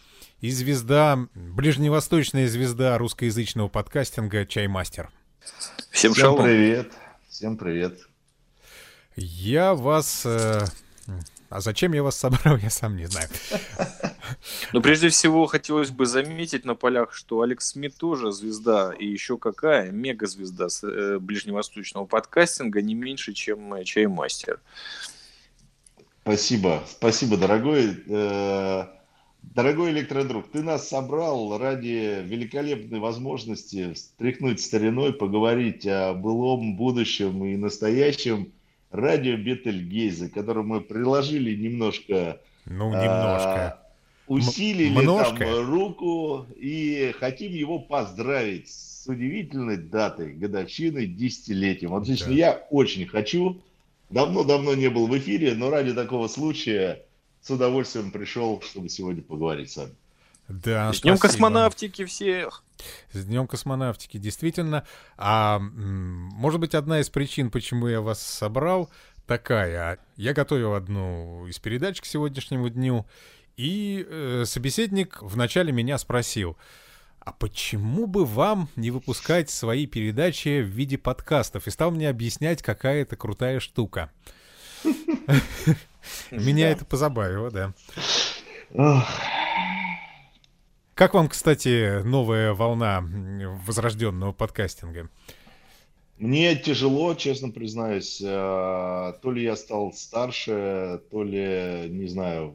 и 0.42 0.52
звезда, 0.52 1.18
ближневосточная 1.34 2.48
звезда 2.48 3.00
русскоязычного 3.00 3.68
подкастинга 3.68 4.46
Чаймастер. 4.46 5.10
Всем, 5.90 6.14
Всем 6.14 6.38
привет. 6.38 6.92
Всем 7.30 7.58
привет. 7.58 8.00
Я 9.16 9.74
вас... 9.74 10.22
Э, 10.24 10.66
а 11.50 11.62
зачем 11.62 11.94
я 11.94 12.04
вас 12.04 12.16
собрал, 12.16 12.58
я 12.58 12.70
сам 12.70 12.96
не 12.96 13.06
знаю. 13.08 13.28
Но 14.74 14.82
прежде 14.82 15.10
всего 15.10 15.46
хотелось 15.48 15.90
бы 15.90 16.06
заметить 16.06 16.64
на 16.64 16.76
полях, 16.76 17.14
что 17.14 17.42
Алекс 17.42 17.70
Смит 17.70 17.96
тоже 17.96 18.32
звезда, 18.32 18.94
и 18.94 19.06
еще 19.06 19.38
какая, 19.38 19.92
мега-звезда 19.92 20.68
э, 20.84 21.18
ближневосточного 21.20 22.06
подкастинга, 22.06 22.82
не 22.82 22.94
меньше, 22.94 23.34
чем 23.34 23.74
э, 23.74 23.84
Чаймастер. 23.84 24.60
Спасибо, 26.22 26.84
спасибо, 26.88 27.38
дорогой. 27.38 27.98
Э, 28.08 28.86
дорогой 29.42 29.92
электродруг, 29.92 30.52
ты 30.52 30.62
нас 30.62 30.88
собрал 30.88 31.58
ради 31.58 32.22
великолепной 32.24 33.00
возможности 33.00 33.94
встряхнуть 33.94 34.62
стариной, 34.62 35.14
поговорить 35.14 35.88
о 35.88 36.14
былом, 36.14 36.76
будущем 36.76 37.44
и 37.44 37.58
настоящем 37.58 38.52
радио 38.92 39.38
Бетельгейзе, 39.38 40.30
которое 40.30 40.64
мы 40.64 40.82
приложили 40.82 41.56
немножко... 41.56 42.42
Ну, 42.66 42.90
немножко. 42.90 43.66
А, 43.68 43.90
усилили 44.28 44.90
Множко. 45.02 45.38
там 45.40 45.70
руку 45.72 46.46
и 46.56 47.14
хотим 47.20 47.52
его 47.52 47.80
поздравить 47.80 48.70
с 48.70 49.08
удивительной 49.08 49.78
датой, 49.78 50.34
годовщиной, 50.34 51.08
десятилетием. 51.08 51.92
Вот 51.92 52.08
лично 52.08 52.28
Да. 52.28 52.34
я 52.34 52.68
очень 52.70 53.08
хочу, 53.08 53.62
давно-давно 54.10 54.76
не 54.76 54.90
был 54.90 55.08
в 55.08 55.18
эфире, 55.18 55.56
но 55.56 55.70
ради 55.70 55.94
такого 55.94 56.28
случая 56.28 57.04
с 57.42 57.50
удовольствием 57.50 58.12
пришел, 58.12 58.62
чтобы 58.62 58.90
сегодня 58.90 59.24
поговорить 59.24 59.72
с 59.72 59.78
вами. 59.78 59.92
Да, 60.50 60.92
С 60.92 61.02
днем 61.02 61.18
спасибо. 61.18 61.34
космонавтики 61.34 62.06
всех! 62.06 62.64
С 63.12 63.26
Днем 63.26 63.46
космонавтики, 63.48 64.18
действительно. 64.18 64.86
А 65.18 65.60
может 65.60 66.60
быть, 66.60 66.74
одна 66.74 67.00
из 67.02 67.10
причин, 67.10 67.52
почему 67.52 67.88
я 67.88 68.02
вас 68.02 68.22
собрал, 68.22 68.90
такая. 69.28 70.00
Я 70.16 70.34
готовил 70.34 70.74
одну 70.74 71.46
из 71.48 71.60
передач 71.60 72.02
к 72.02 72.06
сегодняшнему 72.06 72.70
дню, 72.70 73.06
и 73.58 74.06
э, 74.10 74.44
собеседник 74.46 75.22
вначале 75.22 75.72
меня 75.72 75.98
спросил, 75.98 76.58
а 77.20 77.32
почему 77.34 78.08
бы 78.08 78.26
вам 78.26 78.70
не 78.76 78.90
выпускать 78.90 79.50
свои 79.52 79.86
передачи 79.86 80.62
в 80.62 80.68
виде 80.68 80.98
подкастов? 80.98 81.68
И 81.68 81.72
стал 81.72 81.92
мне 81.92 82.10
объяснять, 82.10 82.64
какая 82.64 83.04
это 83.04 83.16
крутая 83.18 83.60
штука. 83.60 84.10
Меня 86.32 86.72
это 86.72 86.86
позабавило, 86.86 87.52
да. 87.52 87.74
Как 91.00 91.14
вам, 91.14 91.30
кстати, 91.30 92.04
новая 92.04 92.54
волна 92.54 93.02
возрожденного 93.66 94.34
подкастинга? 94.34 95.10
Мне 96.18 96.58
тяжело, 96.58 97.14
честно 97.14 97.52
признаюсь. 97.52 98.20
Э, 98.22 99.14
То 99.22 99.32
ли 99.32 99.44
я 99.44 99.56
стал 99.56 99.94
старше, 99.94 101.00
то 101.10 101.24
ли, 101.24 101.88
не 101.90 102.06
знаю, 102.10 102.54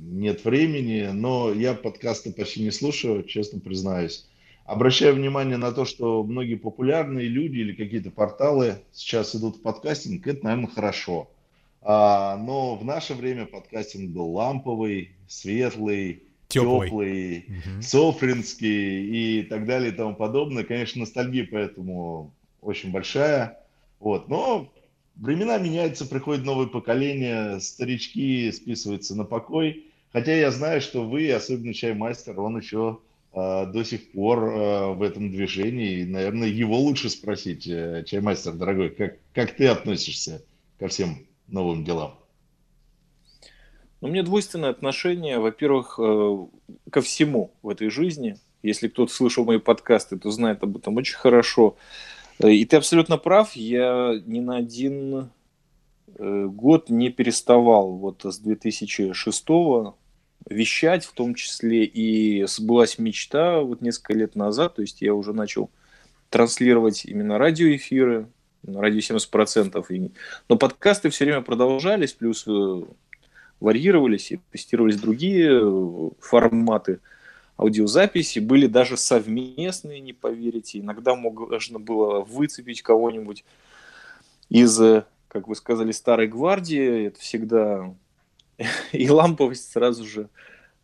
нет 0.00 0.44
времени, 0.44 1.08
но 1.12 1.52
я 1.52 1.74
подкасты 1.74 2.32
почти 2.32 2.64
не 2.64 2.72
слушаю, 2.72 3.22
честно 3.22 3.60
признаюсь. 3.60 4.26
Обращаю 4.64 5.14
внимание 5.14 5.56
на 5.56 5.70
то, 5.70 5.84
что 5.84 6.24
многие 6.24 6.56
популярные 6.56 7.28
люди 7.28 7.58
или 7.58 7.74
какие-то 7.74 8.10
порталы 8.10 8.78
сейчас 8.90 9.36
идут 9.36 9.58
в 9.58 9.62
подкастинг, 9.62 10.26
это, 10.26 10.42
наверное, 10.42 10.66
хорошо. 10.74 11.30
А, 11.80 12.36
Но 12.38 12.74
в 12.74 12.84
наше 12.84 13.14
время 13.14 13.46
подкастинг 13.46 14.10
был 14.10 14.32
ламповый, 14.32 15.12
светлый, 15.28 16.24
Теплый. 16.62 17.46
Софринский 17.80 19.40
и 19.40 19.42
так 19.42 19.66
далее 19.66 19.92
и 19.92 19.94
тому 19.94 20.14
подобное. 20.14 20.64
Конечно, 20.64 21.00
ностальгия 21.00 21.46
поэтому 21.50 22.32
очень 22.60 22.90
большая. 22.90 23.58
Вот. 24.00 24.28
Но 24.28 24.70
времена 25.16 25.58
меняются, 25.58 26.06
приходит 26.06 26.44
новое 26.44 26.66
поколение, 26.66 27.60
старички 27.60 28.50
списываются 28.52 29.14
на 29.14 29.24
покой. 29.24 29.86
Хотя 30.12 30.34
я 30.34 30.50
знаю, 30.50 30.80
что 30.80 31.08
вы, 31.08 31.30
особенно 31.32 31.74
чаймастер, 31.74 32.38
он 32.38 32.58
еще 32.58 32.98
э, 33.32 33.66
до 33.66 33.84
сих 33.84 34.12
пор 34.12 34.44
э, 34.44 34.94
в 34.94 35.02
этом 35.02 35.30
движении. 35.30 36.00
И, 36.00 36.04
наверное, 36.04 36.48
его 36.48 36.78
лучше 36.78 37.10
спросить, 37.10 37.66
э, 37.66 38.04
чаймастер, 38.06 38.52
дорогой, 38.52 38.90
как, 38.90 39.16
как 39.32 39.56
ты 39.56 39.66
относишься 39.66 40.44
ко 40.78 40.86
всем 40.88 41.26
новым 41.48 41.84
делам? 41.84 42.14
Ну, 44.04 44.10
у 44.10 44.12
меня 44.12 44.22
двойственное 44.22 44.68
отношение, 44.68 45.38
во-первых, 45.38 45.98
э, 45.98 46.46
ко 46.90 47.00
всему 47.00 47.54
в 47.62 47.70
этой 47.70 47.88
жизни. 47.88 48.36
Если 48.62 48.88
кто-то 48.88 49.10
слышал 49.10 49.46
мои 49.46 49.56
подкасты, 49.56 50.18
то 50.18 50.30
знает 50.30 50.62
об 50.62 50.76
этом 50.76 50.94
очень 50.96 51.16
хорошо. 51.16 51.78
Э, 52.38 52.52
И 52.52 52.66
ты 52.66 52.76
абсолютно 52.76 53.16
прав, 53.16 53.56
я 53.56 54.20
ни 54.26 54.40
на 54.40 54.56
один 54.56 55.30
э, 56.18 56.46
год 56.48 56.90
не 56.90 57.08
переставал 57.08 57.92
вот 57.92 58.26
с 58.26 58.38
2006 58.40 59.46
вещать, 60.50 61.06
в 61.06 61.12
том 61.14 61.34
числе 61.34 61.86
и 61.86 62.44
сбылась 62.44 62.98
мечта 62.98 63.62
вот 63.62 63.80
несколько 63.80 64.12
лет 64.12 64.36
назад, 64.36 64.74
то 64.74 64.82
есть 64.82 65.00
я 65.00 65.14
уже 65.14 65.32
начал 65.32 65.70
транслировать 66.28 67.06
именно 67.06 67.38
радиоэфиры, 67.38 68.28
радио 68.66 68.98
70%. 68.98 69.82
И... 69.88 70.12
Но 70.50 70.58
подкасты 70.58 71.08
все 71.08 71.24
время 71.24 71.40
продолжались, 71.40 72.12
плюс 72.12 72.46
варьировались 73.64 74.30
и 74.30 74.40
тестировались 74.52 75.00
другие 75.00 75.60
э, 75.60 76.10
форматы 76.20 77.00
аудиозаписи, 77.56 78.38
были 78.40 78.66
даже 78.66 78.96
совместные, 78.96 80.00
не 80.00 80.12
поверите. 80.12 80.80
Иногда 80.80 81.14
можно 81.14 81.78
было 81.78 82.20
выцепить 82.20 82.82
кого-нибудь 82.82 83.44
из, 84.50 84.80
э, 84.80 85.04
как 85.28 85.48
вы 85.48 85.56
сказали, 85.56 85.92
старой 85.92 86.28
гвардии. 86.28 87.06
Это 87.06 87.20
всегда 87.20 87.94
и 88.92 89.08
ламповость 89.08 89.72
сразу 89.72 90.04
же 90.04 90.28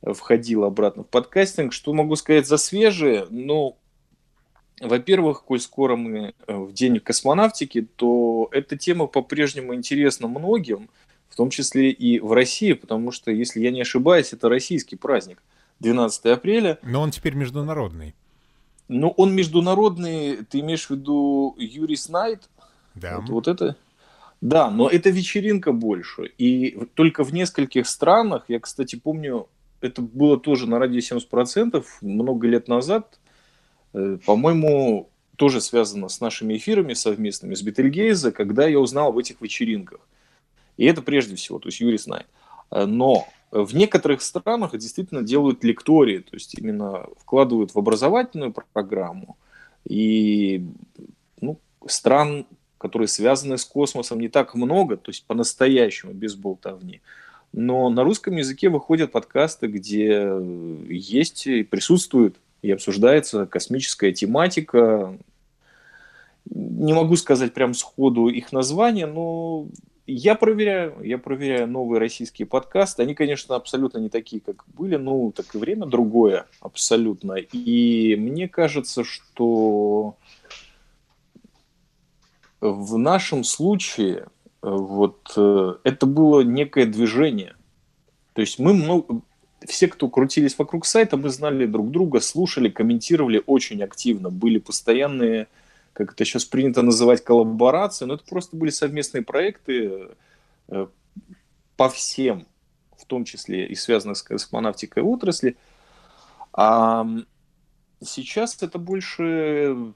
входила 0.03 0.69
обратно 0.69 1.05
в 1.05 1.09
подкастинг. 1.09 1.73
Что 1.73 1.93
могу 1.93 2.17
сказать 2.17 2.47
за 2.47 2.57
свежие? 2.57 3.27
Ну, 3.29 3.77
во-первых, 4.81 5.45
коль 5.45 5.61
скоро 5.61 5.97
мы 5.97 6.33
э, 6.47 6.57
в 6.57 6.73
день 6.73 6.99
космонавтики, 7.01 7.87
то 7.97 8.49
эта 8.53 8.79
тема 8.79 9.07
по-прежнему 9.07 9.75
интересна 9.75 10.27
многим, 10.27 10.89
том 11.41 11.49
числе 11.49 11.91
и 11.91 12.21
в 12.21 12.35
России, 12.35 12.75
потому 12.75 13.13
что, 13.13 13.31
если 13.31 13.61
я 13.61 13.71
не 13.71 13.81
ошибаюсь, 13.81 14.35
это 14.35 14.51
российский 14.51 14.97
праздник. 14.97 15.43
12 15.79 16.27
апреля. 16.27 16.79
Но 16.83 17.01
он 17.01 17.13
теперь 17.13 17.35
международный. 17.35 18.15
Но 18.89 19.09
он 19.09 19.35
международный, 19.35 20.45
ты 20.45 20.61
имеешь 20.61 20.89
в 20.89 20.91
виду 20.91 21.57
Юрис 21.59 22.11
Найт? 22.11 22.51
Да. 22.95 23.21
Вот, 23.21 23.31
вот 23.31 23.49
это? 23.49 23.77
Да, 24.43 24.71
но 24.71 24.91
это 24.91 25.09
вечеринка 25.09 25.73
больше. 25.73 26.31
И 26.37 26.79
только 26.93 27.25
в 27.25 27.33
нескольких 27.33 27.89
странах, 27.89 28.45
я, 28.49 28.61
кстати, 28.61 28.97
помню, 28.97 29.49
это 29.81 30.03
было 30.03 30.39
тоже 30.39 30.69
на 30.69 30.79
радио 30.79 30.99
70% 30.99 31.83
много 32.03 32.49
лет 32.49 32.69
назад, 32.69 33.19
э, 33.95 34.19
по-моему, 34.27 35.09
тоже 35.37 35.63
связано 35.63 36.11
с 36.11 36.21
нашими 36.21 36.59
эфирами 36.59 36.93
совместными 36.93 37.55
с 37.55 37.63
Бетельгейза, 37.63 38.31
когда 38.31 38.67
я 38.67 38.79
узнал 38.79 39.09
об 39.09 39.17
этих 39.17 39.41
вечеринках. 39.41 40.01
И 40.81 40.87
это 40.87 41.03
прежде 41.03 41.37
всего, 41.37 41.59
то 41.59 41.69
есть 41.69 41.79
Юрий 41.81 41.99
знает. 41.99 42.27
Э, 42.71 42.87
Но 42.87 43.29
в 43.51 43.77
некоторых 43.77 44.23
странах 44.23 44.73
действительно 44.73 45.23
делают 45.23 45.63
лектории, 45.63 46.21
то 46.21 46.35
есть 46.35 46.55
именно 46.55 47.07
вкладывают 47.19 47.75
в 47.75 47.79
образовательную 47.79 48.55
программу. 48.73 49.37
И 49.87 50.65
ну, 51.39 51.59
стран, 51.87 52.47
которые 52.79 53.09
связаны 53.09 53.59
с 53.59 53.67
космосом, 53.67 54.21
не 54.21 54.29
так 54.29 54.55
много, 54.55 54.97
то 54.97 55.11
есть 55.11 55.27
по-настоящему, 55.27 56.15
без 56.15 56.35
болтовни. 56.35 57.03
Но 57.53 57.91
на 57.91 58.03
русском 58.03 58.37
языке 58.37 58.71
выходят 58.71 59.13
подкасты, 59.13 59.67
где 59.67 60.33
есть 60.89 61.47
и 61.47 61.63
присутствует 61.63 62.37
и 62.63 62.71
обсуждается 62.71 63.45
космическая 63.45 64.13
тематика. 64.13 65.15
Не 66.47 66.95
могу 66.95 67.17
сказать 67.17 67.53
прям 67.53 67.75
сходу 67.75 68.29
их 68.29 68.51
название, 68.51 69.05
но 69.05 69.67
я 70.13 70.35
проверяю, 70.35 71.03
я 71.03 71.19
проверяю 71.19 71.67
новые 71.69 72.01
российские 72.01 72.47
подкасты. 72.47 73.03
Они, 73.03 73.15
конечно, 73.15 73.57
абсолютно 73.57 73.99
не 73.99 74.09
такие, 74.09 74.41
как 74.41 74.65
были, 74.69 74.97
ну, 74.97 75.33
так 75.35 75.55
и 75.55 75.59
время 75.59 75.87
другое 75.87 76.47
абсолютно. 76.61 77.35
И 77.35 78.17
мне 78.17 78.49
кажется, 78.49 79.05
что 79.05 80.17
в 82.61 82.99
нашем 82.99 83.45
случае 83.45 84.27
вот 84.63 85.31
это 85.37 86.07
было 86.07 86.41
некое 86.43 86.87
движение. 86.87 87.55
То 88.35 88.43
есть 88.43 88.59
мы 88.59 88.75
много, 88.75 89.23
все, 89.67 89.89
кто 89.89 90.09
крутились 90.09 90.59
вокруг 90.59 90.87
сайта, 90.87 91.17
мы 91.17 91.31
знали 91.31 91.67
друг 91.67 91.91
друга, 91.91 92.21
слушали, 92.21 92.69
комментировали 92.69 93.43
очень 93.47 93.83
активно, 93.83 94.31
были 94.31 94.59
постоянные, 94.59 95.49
как 95.93 96.13
это 96.13 96.25
сейчас 96.25 96.45
принято 96.45 96.83
называть, 96.83 97.25
коллаборации, 97.25 98.05
но 98.05 98.15
это 98.15 98.25
просто 98.25 98.57
были 98.57 98.71
совместные 98.71 99.23
проекты 99.23 100.11
э, 100.69 100.87
по 101.77 101.89
всем, 101.89 102.47
в 102.97 103.05
том 103.07 103.25
числе 103.25 103.67
и 103.67 103.75
связанных 103.75 104.19
с 104.19 104.23
космонавтикой 104.23 105.03
отрасли. 105.03 105.57
А 106.53 107.07
сейчас 108.03 108.63
это 108.63 108.79
больше 108.79 109.95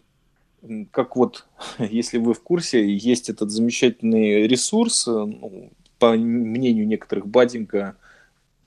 как 0.91 1.17
вот, 1.17 1.47
если 1.79 2.19
вы 2.19 2.35
в 2.35 2.43
курсе, 2.43 2.89
есть 2.95 3.29
этот 3.29 3.51
замечательный 3.51 4.47
ресурс, 4.47 5.07
ну, 5.07 5.73
по 5.99 6.13
мнению 6.13 6.87
некоторых, 6.87 7.27
Бадинга, 7.27 7.97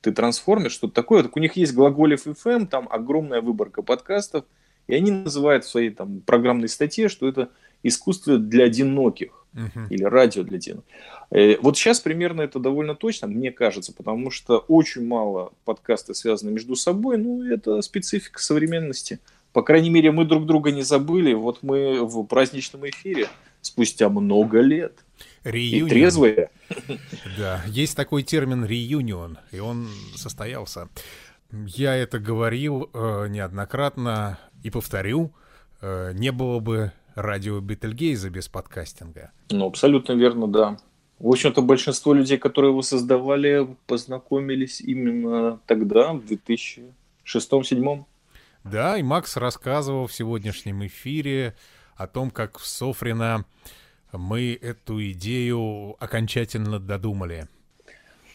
ты 0.01 0.11
трансформер, 0.11 0.71
что-то 0.71 0.93
такое. 0.93 1.23
Так 1.23 1.35
у 1.35 1.39
них 1.39 1.57
есть 1.57 1.73
глаголев 1.73 2.27
FM, 2.27 2.67
там 2.67 2.87
огромная 2.89 3.41
выборка 3.41 3.81
подкастов, 3.81 4.45
и 4.87 4.95
они 4.95 5.11
называют 5.11 5.65
в 5.65 5.69
своей 5.69 5.89
там 5.89 6.21
программной 6.21 6.69
статье, 6.69 7.09
что 7.09 7.27
это 7.27 7.49
искусство 7.83 8.37
для 8.37 8.65
одиноких 8.65 9.45
uh-huh. 9.53 9.87
или 9.89 10.03
радио 10.03 10.43
для 10.43 10.57
одиноких. 10.57 10.85
Э, 11.31 11.57
вот 11.57 11.77
сейчас 11.77 11.99
примерно 11.99 12.41
это 12.41 12.59
довольно 12.59 12.95
точно, 12.95 13.27
мне 13.27 13.51
кажется, 13.51 13.93
потому 13.93 14.31
что 14.31 14.57
очень 14.57 15.05
мало 15.05 15.53
подкастов 15.65 16.17
связаны 16.17 16.51
между 16.51 16.75
собой, 16.75 17.17
ну, 17.17 17.43
это 17.43 17.81
специфика 17.81 18.41
современности. 18.41 19.19
По 19.53 19.63
крайней 19.63 19.89
мере, 19.89 20.11
мы 20.11 20.25
друг 20.25 20.45
друга 20.45 20.71
не 20.71 20.83
забыли. 20.83 21.33
Вот 21.33 21.63
мы 21.63 22.05
в 22.05 22.23
праздничном 22.25 22.87
эфире 22.89 23.27
спустя 23.61 24.09
много 24.09 24.59
лет. 24.59 24.93
Реюнион. 25.43 25.87
И 25.87 25.89
трезвые. 25.89 26.49
Да, 27.37 27.63
есть 27.67 27.95
такой 27.95 28.23
термин 28.23 28.65
реюнион, 28.65 29.39
и 29.51 29.59
он 29.59 29.87
состоялся. 30.15 30.89
Я 31.51 31.95
это 31.95 32.19
говорил 32.19 32.89
э, 32.93 33.27
неоднократно 33.29 34.37
и 34.63 34.69
повторю, 34.69 35.33
э, 35.81 36.11
не 36.13 36.31
было 36.31 36.59
бы 36.59 36.91
радио 37.15 37.59
Бетельгейза 37.59 38.29
без 38.29 38.47
подкастинга. 38.47 39.31
Ну, 39.49 39.65
абсолютно 39.65 40.13
верно, 40.13 40.47
да. 40.47 40.77
В 41.19 41.29
общем-то, 41.29 41.61
большинство 41.61 42.13
людей, 42.13 42.37
которые 42.37 42.71
его 42.71 42.83
создавали, 42.83 43.75
познакомились 43.87 44.81
именно 44.81 45.59
тогда, 45.65 46.13
в 46.13 46.23
2006-2007. 46.25 48.05
Да, 48.63 48.97
и 48.97 49.03
Макс 49.03 49.35
рассказывал 49.37 50.07
в 50.07 50.13
сегодняшнем 50.13 50.85
эфире 50.85 51.55
о 51.95 52.05
том, 52.05 52.29
как 52.29 52.59
в 52.59 52.67
Софрино 52.67 53.45
мы 54.11 54.57
эту 54.61 55.01
идею 55.11 55.95
окончательно 55.99 56.79
додумали. 56.79 57.47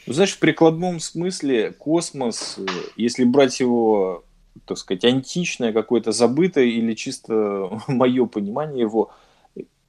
Знаешь, 0.06 0.32
в 0.32 0.38
прикладном 0.40 0.98
смысле 0.98 1.72
космос, 1.72 2.58
если 2.96 3.22
брать 3.24 3.60
его, 3.60 4.24
так 4.66 4.78
сказать, 4.78 5.04
античное 5.04 5.72
какое-то 5.72 6.12
забытое 6.12 6.66
или 6.66 6.94
чисто 6.94 7.80
мое 7.88 8.26
понимание 8.26 8.82
его, 8.82 9.10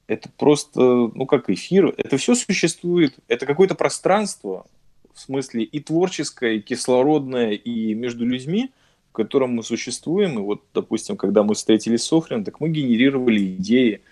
это 0.06 0.28
просто, 0.36 0.80
ну, 0.80 1.26
как 1.26 1.48
эфир, 1.48 1.94
это 1.96 2.16
все 2.16 2.34
существует, 2.34 3.14
это 3.28 3.46
какое-то 3.46 3.74
пространство, 3.74 4.66
в 5.14 5.20
смысле 5.20 5.62
и 5.62 5.80
творческое, 5.80 6.54
и 6.54 6.60
кислородное, 6.60 7.52
и 7.52 7.94
между 7.94 8.26
людьми, 8.26 8.70
в 9.10 9.12
котором 9.12 9.52
мы 9.52 9.62
существуем, 9.62 10.38
и 10.38 10.42
вот, 10.42 10.62
допустим, 10.74 11.16
когда 11.16 11.42
мы 11.42 11.54
встретили 11.54 11.96
Софрин, 11.96 12.44
так 12.44 12.60
мы 12.60 12.68
генерировали 12.68 13.54
идеи, 13.54 14.02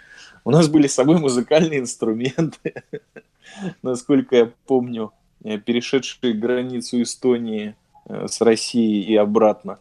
у 0.44 0.50
нас 0.50 0.68
были 0.68 0.86
с 0.86 0.94
собой 0.94 1.18
музыкальные 1.18 1.80
инструменты, 1.80 2.74
насколько 3.82 4.36
я 4.36 4.52
помню, 4.66 5.12
э, 5.44 5.58
перешедшие 5.58 6.32
границу 6.32 7.02
Эстонии 7.02 7.74
э, 8.06 8.26
с 8.28 8.40
Россией 8.40 9.02
и 9.02 9.16
обратно. 9.16 9.78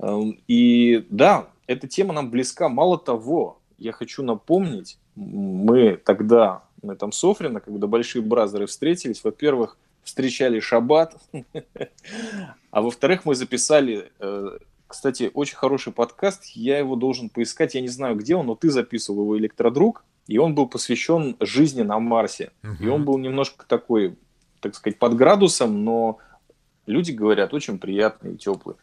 Эм, 0.00 0.38
и 0.48 1.06
да, 1.10 1.48
эта 1.66 1.88
тема 1.88 2.14
нам 2.14 2.30
близка. 2.30 2.68
Мало 2.68 2.98
того, 2.98 3.60
я 3.78 3.92
хочу 3.92 4.22
напомнить, 4.22 4.98
мы 5.14 5.96
тогда 5.96 6.62
на 6.82 6.92
этом 6.92 7.12
Софрино, 7.12 7.60
когда 7.60 7.86
большие 7.86 8.22
бразеры 8.22 8.66
встретились, 8.66 9.22
во-первых, 9.24 9.76
встречали 10.02 10.60
шаббат, 10.60 11.16
а 12.70 12.82
во-вторых, 12.82 13.24
мы 13.24 13.34
записали, 13.34 14.10
э, 14.20 14.58
кстати, 14.86 15.30
очень 15.34 15.56
хороший 15.56 15.92
подкаст, 15.92 16.44
я 16.54 16.78
его 16.78 16.96
должен 16.96 17.28
поискать, 17.28 17.74
я 17.74 17.80
не 17.80 17.88
знаю, 17.88 18.16
где 18.16 18.36
он, 18.36 18.46
но 18.46 18.54
ты 18.54 18.70
записывал 18.70 19.22
его 19.22 19.38
«Электродруг», 19.38 20.04
и 20.26 20.38
он 20.38 20.54
был 20.54 20.68
посвящен 20.68 21.36
жизни 21.40 21.82
на 21.82 21.98
Марсе. 21.98 22.52
И 22.80 22.86
он 22.86 23.04
был 23.04 23.16
немножко 23.18 23.66
такой, 23.66 24.16
так 24.60 24.74
сказать, 24.74 24.98
под 24.98 25.16
градусом, 25.16 25.84
но 25.84 26.18
люди 26.86 27.12
говорят, 27.12 27.54
очень 27.54 27.78
приятный 27.78 28.34
и 28.34 28.36
теплый. 28.36 28.76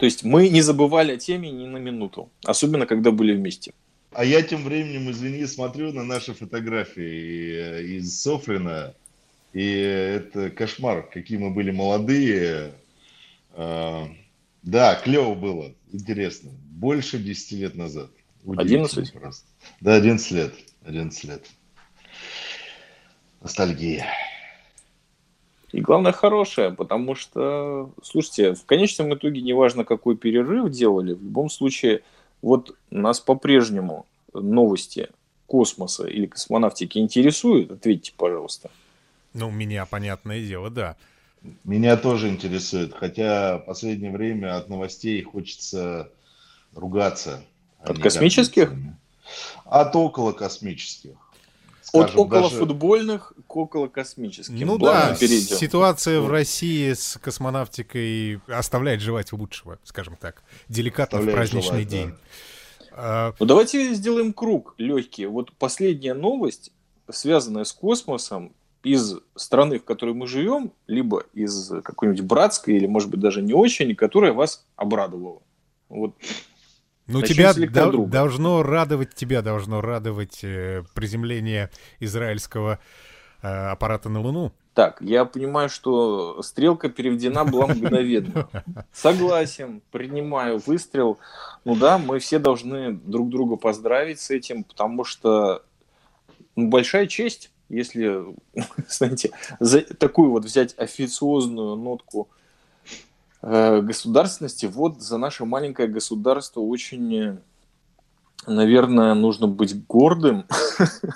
То 0.00 0.06
есть 0.06 0.24
мы 0.24 0.48
не 0.48 0.62
забывали 0.62 1.12
о 1.12 1.16
теме 1.18 1.50
ни 1.50 1.66
на 1.66 1.76
минуту, 1.76 2.30
особенно 2.46 2.86
когда 2.86 3.10
были 3.10 3.34
вместе. 3.34 3.74
А 4.12 4.24
я 4.24 4.40
тем 4.40 4.64
временем, 4.64 5.10
извини, 5.10 5.44
смотрю 5.44 5.92
на 5.92 6.04
наши 6.04 6.32
фотографии 6.32 7.52
э, 7.54 7.82
из 7.82 8.18
Софрина, 8.18 8.94
и 9.52 9.62
это 9.62 10.48
кошмар, 10.48 11.02
какие 11.02 11.36
мы 11.36 11.50
были 11.50 11.70
молодые. 11.70 12.72
А, 13.52 14.08
да, 14.62 14.94
клево 14.94 15.34
было, 15.34 15.74
интересно. 15.92 16.50
Больше 16.70 17.18
10 17.18 17.52
лет 17.52 17.74
назад. 17.74 18.10
11? 18.46 19.12
Просто. 19.12 19.46
Да, 19.82 19.96
11 19.96 20.30
лет. 20.30 20.54
11 20.86 21.24
лет. 21.24 21.46
Ностальгия. 23.42 24.06
И 25.72 25.80
главное 25.80 26.12
хорошее, 26.12 26.72
потому 26.72 27.14
что, 27.14 27.90
слушайте, 28.02 28.54
в 28.54 28.64
конечном 28.64 29.14
итоге 29.14 29.40
неважно, 29.40 29.84
какой 29.84 30.16
перерыв 30.16 30.70
делали, 30.70 31.14
в 31.14 31.22
любом 31.22 31.48
случае 31.48 32.02
вот 32.42 32.76
нас 32.90 33.20
по-прежнему 33.20 34.06
новости 34.32 35.08
космоса 35.46 36.06
или 36.06 36.26
космонавтики 36.26 36.98
интересуют? 36.98 37.70
Ответьте, 37.70 38.12
пожалуйста. 38.16 38.70
Ну, 39.32 39.50
меня, 39.50 39.86
понятное 39.86 40.40
дело, 40.40 40.70
да. 40.70 40.96
Меня 41.64 41.96
тоже 41.96 42.28
интересует, 42.28 42.92
хотя 42.92 43.58
в 43.58 43.66
последнее 43.66 44.10
время 44.10 44.56
от 44.56 44.68
новостей 44.68 45.22
хочется 45.22 46.10
ругаться. 46.74 47.42
От 47.80 47.98
космических? 47.98 48.72
От 49.64 49.94
около 49.96 50.32
космических. 50.32 51.16
От 51.92 52.14
около 52.16 52.42
даже... 52.42 52.56
футбольных 52.56 53.32
к 53.46 53.56
около 53.56 53.88
космических. 53.88 54.64
Ну 54.64 54.78
да, 54.78 55.16
перейдем. 55.18 55.56
ситуация 55.56 56.20
в 56.20 56.30
России 56.30 56.92
с 56.92 57.18
космонавтикой 57.20 58.40
оставляет 58.46 59.00
желать 59.00 59.32
лучшего, 59.32 59.78
скажем 59.84 60.16
так. 60.16 60.42
Деликатно 60.68 61.18
оставляет 61.18 61.34
в 61.34 61.36
праздничный 61.36 61.84
желать, 61.84 61.88
день. 61.88 62.08
Да. 62.08 62.16
А... 62.92 63.34
Ну 63.38 63.46
давайте 63.46 63.94
сделаем 63.94 64.32
круг 64.32 64.74
легкий. 64.78 65.26
Вот 65.26 65.52
последняя 65.52 66.14
новость, 66.14 66.72
связанная 67.08 67.64
с 67.64 67.72
космосом, 67.72 68.52
из 68.82 69.16
страны, 69.36 69.78
в 69.78 69.84
которой 69.84 70.14
мы 70.14 70.26
живем, 70.26 70.72
либо 70.86 71.24
из 71.34 71.70
какой-нибудь 71.82 72.22
братской, 72.22 72.76
или, 72.76 72.86
может 72.86 73.10
быть, 73.10 73.20
даже 73.20 73.42
не 73.42 73.52
очень, 73.52 73.94
которая 73.94 74.32
вас 74.32 74.64
обрадовала. 74.76 75.42
Вот 75.88 76.14
ну, 77.10 77.22
тебя 77.22 77.52
до, 77.54 78.06
должно 78.06 78.62
радовать, 78.62 79.14
тебя 79.14 79.42
должно 79.42 79.80
радовать 79.80 80.40
э, 80.42 80.82
приземление 80.94 81.70
израильского 81.98 82.78
э, 83.42 83.48
аппарата 83.48 84.08
на 84.08 84.20
Луну. 84.20 84.52
Так, 84.74 85.00
я 85.00 85.24
понимаю, 85.24 85.68
что 85.68 86.40
стрелка 86.42 86.88
переведена 86.88 87.44
была 87.44 87.66
мгновенно. 87.66 88.48
Согласен, 88.92 89.82
принимаю 89.90 90.62
выстрел. 90.64 91.18
Ну 91.64 91.74
да, 91.74 91.98
мы 91.98 92.20
все 92.20 92.38
должны 92.38 92.92
друг 92.92 93.28
друга 93.30 93.56
поздравить 93.56 94.20
с 94.20 94.30
этим, 94.30 94.62
потому 94.62 95.04
что 95.04 95.64
ну, 96.54 96.68
большая 96.68 97.06
честь, 97.08 97.50
если, 97.68 98.24
знаете, 98.88 99.32
за 99.58 99.80
такую 99.82 100.30
вот 100.30 100.44
взять 100.44 100.74
официозную 100.78 101.76
нотку 101.76 102.28
государственности, 103.42 104.66
вот 104.66 105.00
за 105.00 105.16
наше 105.16 105.44
маленькое 105.44 105.88
государство 105.88 106.60
очень, 106.60 107.38
наверное, 108.46 109.14
нужно 109.14 109.46
быть 109.46 109.86
гордым, 109.86 110.44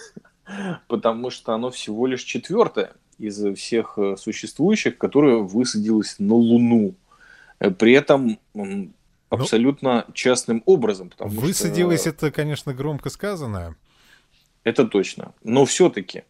потому 0.89 1.31
что 1.31 1.53
оно 1.53 1.71
всего 1.71 2.07
лишь 2.07 2.23
четвертое 2.23 2.93
из 3.19 3.43
всех 3.57 3.99
э, 3.99 4.17
существующих, 4.17 4.99
которое 4.99 5.37
высадилось 5.37 6.17
на 6.19 6.35
Луну. 6.35 6.95
Э, 7.59 7.71
при 7.71 7.93
этом 7.93 8.39
ну, 8.55 8.91
абсолютно 9.29 10.07
частным 10.13 10.63
образом. 10.67 11.13
Высадилось 11.19 12.03
что... 12.03 12.11
это, 12.11 12.31
конечно, 12.31 12.75
громко 12.75 13.11
сказано. 13.11 13.77
Это 14.65 14.87
точно. 14.87 15.35
Но 15.43 15.65
все-таки 15.65 16.25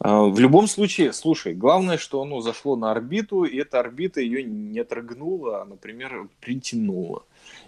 в 0.00 0.38
любом 0.38 0.68
случае, 0.68 1.12
слушай, 1.12 1.54
главное, 1.54 1.98
что 1.98 2.22
оно 2.22 2.40
зашло 2.40 2.76
на 2.76 2.92
орбиту, 2.92 3.42
и 3.42 3.56
эта 3.58 3.80
орбита 3.80 4.20
ее 4.20 4.44
не 4.44 4.78
отрыгнула, 4.78 5.62
а, 5.62 5.64
например, 5.64 6.28
притянула. 6.40 7.24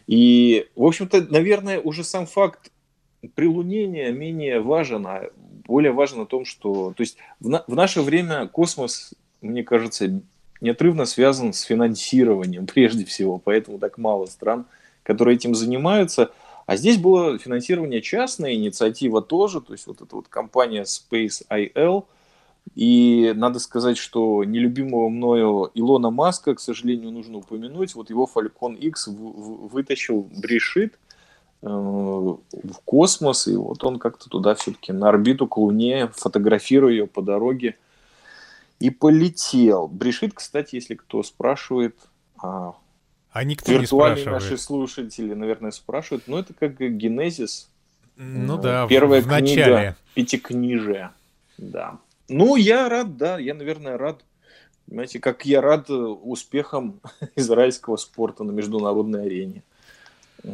И, 0.06 0.68
в 0.76 0.84
общем-то, 0.84 1.26
наверное, 1.28 1.80
уже 1.80 2.04
сам 2.04 2.26
факт 2.26 2.70
прилунения 3.34 4.12
менее 4.12 4.60
важен, 4.60 5.06
а 5.08 5.30
более 5.66 5.90
важен 5.92 6.20
о 6.20 6.26
том, 6.26 6.44
что... 6.44 6.92
То 6.96 7.00
есть 7.00 7.16
в, 7.40 7.48
на... 7.48 7.64
в 7.66 7.74
наше 7.74 8.00
время 8.00 8.46
космос, 8.46 9.12
мне 9.40 9.64
кажется, 9.64 10.22
неотрывно 10.60 11.06
связан 11.06 11.52
с 11.52 11.62
финансированием 11.62 12.66
прежде 12.72 13.04
всего, 13.04 13.38
поэтому 13.38 13.78
так 13.80 13.98
мало 13.98 14.26
стран, 14.26 14.66
которые 15.02 15.34
этим 15.34 15.56
занимаются. 15.56 16.30
А 16.66 16.76
здесь 16.76 16.96
было 16.96 17.40
финансирование 17.40 18.00
частное, 18.00 18.54
инициатива 18.54 19.20
тоже, 19.20 19.60
то 19.60 19.72
есть 19.72 19.88
вот 19.88 20.00
эта 20.00 20.14
вот 20.14 20.28
компания 20.28 20.84
Space 20.84 21.44
IL– 21.50 22.04
и 22.74 23.32
надо 23.34 23.58
сказать, 23.58 23.98
что 23.98 24.44
нелюбимого 24.44 25.08
мною 25.08 25.70
Илона 25.74 26.10
Маска, 26.10 26.54
к 26.54 26.60
сожалению, 26.60 27.10
нужно 27.10 27.38
упомянуть. 27.38 27.94
Вот 27.94 28.10
его 28.10 28.28
Falcon 28.32 28.76
X 28.76 29.08
вытащил 29.08 30.28
Брешит 30.36 30.98
э, 31.62 31.66
в 31.66 32.74
космос, 32.84 33.48
и 33.48 33.56
вот 33.56 33.82
он 33.82 33.98
как-то 33.98 34.28
туда 34.28 34.54
все-таки 34.54 34.92
на 34.92 35.08
орбиту 35.08 35.48
к 35.48 35.56
Луне, 35.56 36.10
фотографируя 36.14 36.92
ее 36.92 37.06
по 37.06 37.22
дороге. 37.22 37.76
и 38.78 38.90
полетел. 38.90 39.88
Брешит, 39.88 40.32
кстати, 40.34 40.76
если 40.76 40.94
кто 40.94 41.22
спрашивает, 41.22 41.96
а, 42.42 42.74
а 43.32 43.44
никто 43.44 43.72
виртуальные 43.72 44.24
не 44.24 44.30
наши 44.30 44.56
слушатели, 44.56 45.34
наверное, 45.34 45.72
спрашивают, 45.72 46.28
но 46.28 46.38
это 46.38 46.54
как 46.54 46.78
генезис. 46.78 47.68
Ну 48.16 48.58
да, 48.58 48.86
первая 48.88 49.20
в, 49.20 49.24
в 49.24 49.28
книга 49.28 49.40
начале. 49.40 49.96
пятикнижия. 50.14 51.12
Да. 51.58 51.98
Ну, 52.30 52.54
я 52.54 52.88
рад, 52.88 53.16
да, 53.16 53.38
я, 53.38 53.54
наверное, 53.54 53.98
рад. 53.98 54.24
Понимаете, 54.86 55.18
как 55.18 55.44
я 55.46 55.60
рад 55.60 55.90
э, 55.90 55.92
успехам 55.92 57.00
израильского 57.36 57.96
спорта 57.96 58.44
на 58.44 58.52
международной 58.52 59.26
арене. 59.26 59.64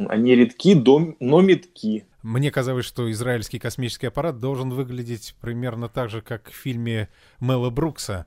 Они 0.08 0.34
редки, 0.34 0.74
но 1.20 1.40
метки. 1.42 2.06
Мне 2.22 2.50
казалось, 2.50 2.86
что 2.86 3.10
израильский 3.12 3.58
космический 3.58 4.06
аппарат 4.06 4.38
должен 4.38 4.70
выглядеть 4.70 5.36
примерно 5.40 5.88
так 5.88 6.08
же, 6.10 6.22
как 6.22 6.50
в 6.50 6.54
фильме 6.54 7.08
Мэла 7.40 7.68
Брукса 7.68 8.26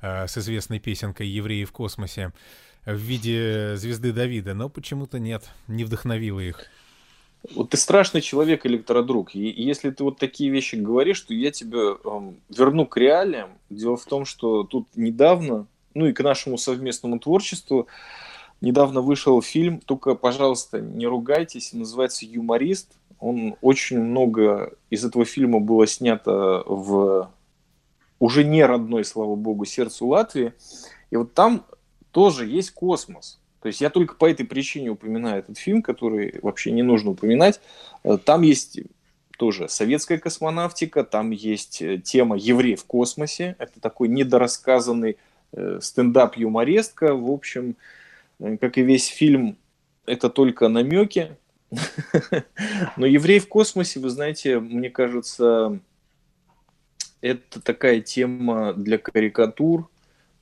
э, 0.00 0.28
с 0.28 0.38
известной 0.38 0.78
песенкой 0.78 1.26
«Евреи 1.26 1.64
в 1.64 1.72
космосе» 1.72 2.32
в 2.86 2.96
виде 2.96 3.74
звезды 3.76 4.12
Давида, 4.12 4.54
но 4.54 4.68
почему-то 4.68 5.18
нет, 5.18 5.50
не 5.66 5.84
вдохновило 5.84 6.40
их. 6.40 6.66
Вот 7.54 7.70
ты 7.70 7.76
страшный 7.76 8.20
человек, 8.20 8.64
электродруг. 8.64 9.34
И 9.34 9.40
если 9.40 9.90
ты 9.90 10.02
вот 10.02 10.18
такие 10.18 10.50
вещи 10.50 10.76
говоришь, 10.76 11.20
то 11.20 11.34
я 11.34 11.50
тебя 11.50 11.96
эм, 12.04 12.36
верну 12.48 12.86
к 12.86 12.96
реалиям. 12.96 13.50
Дело 13.68 13.96
в 13.96 14.04
том, 14.04 14.24
что 14.24 14.64
тут 14.64 14.88
недавно, 14.96 15.66
ну 15.92 16.06
и 16.06 16.12
к 16.12 16.22
нашему 16.22 16.56
совместному 16.56 17.18
творчеству, 17.18 17.86
недавно 18.60 19.02
вышел 19.02 19.42
фильм, 19.42 19.80
только, 19.80 20.14
пожалуйста, 20.14 20.80
не 20.80 21.06
ругайтесь, 21.06 21.72
называется 21.72 22.24
«Юморист». 22.24 22.92
Он 23.20 23.56
очень 23.60 24.00
много 24.00 24.72
из 24.90 25.04
этого 25.04 25.24
фильма 25.24 25.60
было 25.60 25.86
снято 25.86 26.62
в 26.66 27.30
уже 28.18 28.44
не 28.44 28.64
родной, 28.64 29.04
слава 29.04 29.34
богу, 29.34 29.64
сердцу 29.64 30.06
Латвии. 30.06 30.54
И 31.10 31.16
вот 31.16 31.34
там 31.34 31.64
тоже 32.10 32.46
есть 32.46 32.70
космос. 32.70 33.38
То 33.64 33.68
есть 33.68 33.80
я 33.80 33.88
только 33.88 34.14
по 34.14 34.28
этой 34.28 34.44
причине 34.44 34.90
упоминаю 34.90 35.38
этот 35.38 35.56
фильм, 35.56 35.80
который 35.80 36.38
вообще 36.42 36.70
не 36.70 36.82
нужно 36.82 37.12
упоминать. 37.12 37.62
Э, 38.02 38.18
Там 38.22 38.42
есть 38.42 38.78
тоже 39.38 39.70
советская 39.70 40.18
космонавтика, 40.18 41.02
там 41.02 41.30
есть 41.30 41.80
э, 41.80 41.96
тема 41.96 42.36
евреев 42.36 42.82
в 42.82 42.84
космосе. 42.84 43.56
Это 43.58 43.80
такой 43.80 44.08
недорассказанный 44.08 45.16
э, 45.52 45.78
стендап-юморестка. 45.80 47.14
В 47.14 47.30
общем, 47.30 47.76
э, 48.38 48.58
как 48.58 48.76
и 48.76 48.82
весь 48.82 49.06
фильм, 49.06 49.56
это 50.04 50.28
только 50.28 50.68
намеки. 50.68 51.34
Но 52.98 53.06
евреи 53.06 53.38
в 53.38 53.48
космосе, 53.48 53.98
вы 53.98 54.10
знаете, 54.10 54.60
мне 54.60 54.90
кажется, 54.90 55.78
это 57.22 57.62
такая 57.62 58.02
тема 58.02 58.74
для 58.74 58.98
карикатур, 58.98 59.88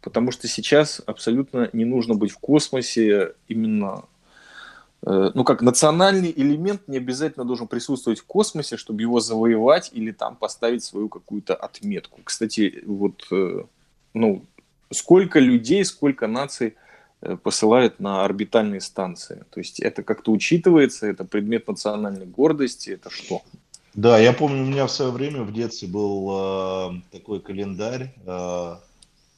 потому 0.02 0.32
что 0.32 0.48
сейчас 0.48 1.00
абсолютно 1.06 1.70
не 1.72 1.84
нужно 1.84 2.14
быть 2.14 2.32
в 2.32 2.38
космосе 2.38 3.34
именно 3.48 4.04
э, 5.06 5.30
ну 5.34 5.44
как 5.44 5.62
национальный 5.62 6.32
элемент 6.34 6.88
не 6.88 6.98
обязательно 6.98 7.44
должен 7.44 7.68
присутствовать 7.68 8.20
в 8.20 8.26
космосе, 8.26 8.76
чтобы 8.76 9.02
его 9.02 9.20
завоевать 9.20 9.90
или 9.92 10.10
там 10.10 10.36
поставить 10.36 10.84
свою 10.84 11.08
какую-то 11.08 11.54
отметку. 11.54 12.20
Кстати, 12.24 12.82
вот 12.86 13.26
э, 13.30 13.64
ну 14.14 14.44
сколько 14.90 15.38
людей, 15.38 15.84
сколько 15.84 16.26
наций 16.26 16.74
э, 17.20 17.36
посылают 17.36 18.00
на 18.00 18.24
орбитальные 18.24 18.80
станции. 18.80 19.44
То 19.50 19.60
есть 19.60 19.80
это 19.80 20.02
как-то 20.02 20.32
учитывается, 20.32 21.06
это 21.06 21.24
предмет 21.24 21.68
национальной 21.68 22.26
гордости, 22.26 22.90
это 22.90 23.10
что? 23.10 23.42
Да, 23.94 24.18
я 24.18 24.32
помню, 24.32 24.62
у 24.62 24.66
меня 24.66 24.86
в 24.86 24.90
свое 24.90 25.10
время 25.10 25.42
в 25.42 25.52
детстве 25.52 25.86
был 25.86 26.30
э, 26.30 27.00
такой 27.10 27.40
календарь 27.40 28.14
э, 28.24 28.76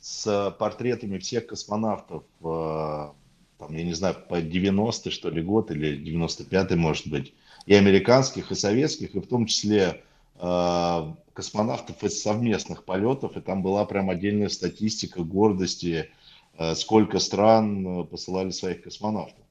с 0.05 0.55
портретами 0.59 1.17
всех 1.17 1.47
космонавтов, 1.47 2.25
э, 2.43 2.45
там, 2.45 3.75
я 3.75 3.85
не 3.85 3.95
знаю, 3.95 4.15
по 4.29 4.43
90 4.43 5.11
что 5.11 5.31
ли 5.31 5.41
год 5.41 5.71
или 5.71 5.97
95 5.97 6.73
может 6.73 7.07
быть, 7.07 7.33
и 7.65 7.73
американских, 7.73 8.53
и 8.53 8.55
советских, 8.55 9.15
и 9.15 9.21
в 9.21 9.27
том 9.27 9.47
числе 9.47 10.03
э, 10.39 11.13
космонавтов 11.33 12.05
из 12.05 12.21
совместных 12.21 12.85
полетов, 12.85 13.39
и 13.39 13.41
там 13.41 13.63
была 13.63 13.87
прям 13.87 14.11
отдельная 14.11 14.51
статистика 14.51 15.23
гордости, 15.23 16.11
э, 16.59 16.75
сколько 16.75 17.19
стран 17.19 18.03
э, 18.03 18.05
посылали 18.05 18.51
своих 18.51 18.83
космонавтов. 18.83 19.43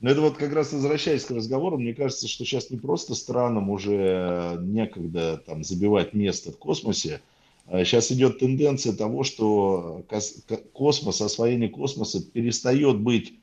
Но 0.00 0.08
это 0.08 0.22
вот 0.22 0.38
как 0.38 0.54
раз 0.54 0.72
возвращаясь 0.72 1.26
к 1.26 1.32
разговору, 1.32 1.76
мне 1.76 1.92
кажется, 1.92 2.28
что 2.28 2.46
сейчас 2.46 2.70
не 2.70 2.78
просто 2.78 3.14
странам 3.14 3.68
уже 3.68 4.56
некогда 4.62 5.36
там 5.36 5.62
забивать 5.62 6.14
место 6.14 6.50
в 6.50 6.56
космосе, 6.56 7.20
сейчас 7.68 8.12
идет 8.12 8.38
тенденция 8.38 8.92
того, 8.92 9.22
что 9.24 10.04
кос- 10.08 10.42
ко- 10.46 10.56
космос, 10.72 11.20
освоение 11.20 11.68
космоса 11.68 12.22
перестает 12.22 12.98
быть 13.00 13.34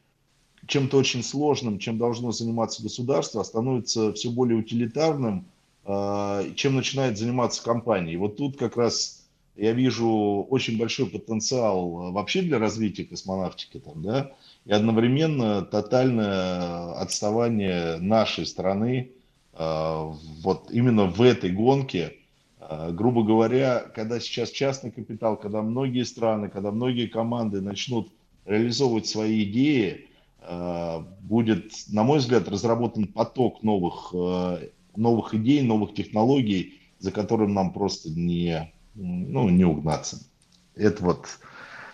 чем-то 0.68 0.98
очень 0.98 1.24
сложным, 1.24 1.80
чем 1.80 1.98
должно 1.98 2.32
заниматься 2.32 2.84
государство, 2.84 3.42
а 3.42 3.46
становится 3.46 4.14
все 4.14 4.30
более 4.30 4.58
утилитарным, 4.58 5.46
а, 5.86 6.44
чем 6.56 6.76
начинает 6.76 7.18
заниматься 7.18 7.64
компания. 7.64 8.14
И 8.14 8.18
вот 8.18 8.38
тут 8.38 8.58
как 8.58 8.78
раз 8.78 9.28
я 9.56 9.74
вижу 9.74 10.46
очень 10.50 10.78
большой 10.78 11.08
потенциал 11.08 11.80
а, 11.80 12.12
вообще 12.12 12.42
для 12.42 12.60
развития 12.60 13.06
космонавтики 13.06 13.80
там, 13.80 14.02
да, 14.04 14.32
и 14.66 14.72
одновременно 14.72 15.64
тотальное 15.64 16.94
отставание 16.94 17.98
нашей 17.98 18.46
страны 18.46 19.12
а, 19.54 20.14
вот 20.44 20.70
именно 20.72 21.06
в 21.06 21.22
этой 21.22 21.52
гонке. 21.52 22.14
А, 22.60 22.92
Грубо 22.92 23.24
говоря, 23.24 23.80
когда 23.96 24.20
сейчас 24.20 24.52
частный 24.52 24.92
капитал, 24.92 25.38
когда 25.38 25.62
многие 25.62 26.04
страны, 26.04 26.50
когда 26.50 26.72
многие 26.72 27.08
команды 27.08 27.62
начнут 27.62 28.12
реализовывать 28.46 29.08
свои 29.08 29.44
идеи, 29.44 30.08
а, 30.42 31.00
будет, 31.22 31.72
на 31.88 32.04
мой 32.04 32.20
взгляд, 32.20 32.48
разработан 32.48 33.08
поток 33.08 33.64
новых, 33.64 34.14
а, 34.14 34.60
новых 34.96 35.34
идей, 35.34 35.62
новых 35.62 35.94
технологий, 35.94 36.80
за 37.00 37.12
которым 37.12 37.54
нам 37.54 37.72
просто 37.72 38.10
не, 38.10 38.72
ну, 38.96 39.50
не 39.50 39.64
угнаться. 39.64 40.20
Это 40.76 41.04
вот 41.04 41.28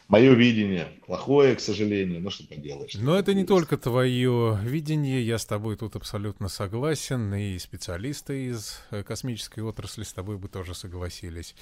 мое 0.07 0.33
видение. 0.33 0.87
Плохое, 1.05 1.55
к 1.55 1.59
сожалению, 1.59 2.21
но 2.21 2.29
что 2.29 2.47
поделаешь. 2.47 2.95
Но 2.95 3.17
это 3.17 3.33
не 3.33 3.45
только 3.45 3.77
твое 3.77 4.59
видение, 4.63 5.25
я 5.25 5.37
с 5.37 5.45
тобой 5.45 5.75
тут 5.77 5.95
абсолютно 5.95 6.47
согласен, 6.47 7.33
и 7.33 7.57
специалисты 7.59 8.47
из 8.47 8.79
э, 8.91 9.03
космической 9.03 9.61
отрасли 9.61 10.03
с 10.03 10.13
тобой 10.13 10.37
бы 10.37 10.47
тоже 10.47 10.75
согласились. 10.75 11.55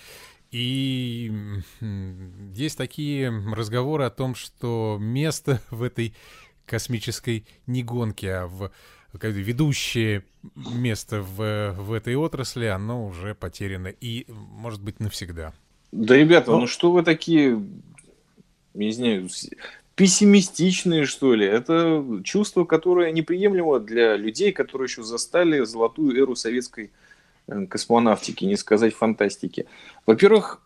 И 0.52 1.32
есть 2.54 2.78
такие 2.78 3.30
разговоры 3.54 4.04
о 4.04 4.12
том, 4.12 4.36
что 4.36 4.98
место 5.00 5.62
в 5.72 5.82
этой 5.82 6.14
космической 6.66 7.46
не 7.66 7.84
гонке, 7.84 8.34
а 8.34 8.48
в 8.48 8.72
ведущее 9.14 10.24
место 10.56 11.22
в, 11.22 11.74
в 11.78 11.94
этой 11.94 12.16
отрасли, 12.16 12.66
оно 12.66 13.08
уже 13.08 13.36
потеряно 13.36 13.88
и, 13.88 14.26
может 14.28 14.82
быть, 14.82 15.00
навсегда. 15.00 15.54
Да, 15.92 16.18
ребята, 16.18 16.52
ну 16.52 16.66
что 16.66 16.92
вы 16.92 17.04
такие, 17.04 17.62
я 18.74 18.86
не 18.86 18.92
знаю, 18.92 19.30
пессимистичные, 19.96 21.06
что 21.06 21.34
ли? 21.36 21.46
Это 21.46 22.04
чувство, 22.24 22.66
которое 22.66 23.12
неприемлемо 23.12 23.80
для 23.80 24.16
людей, 24.16 24.52
которые 24.52 24.88
еще 24.88 25.04
застали 25.04 25.64
золотую 25.64 26.20
эру 26.20 26.36
советской 26.36 26.92
э, 27.48 27.66
космонавтики, 27.68 28.46
не 28.46 28.56
сказать 28.56 28.94
фантастики. 28.94 29.66
Во-первых, 30.06 30.66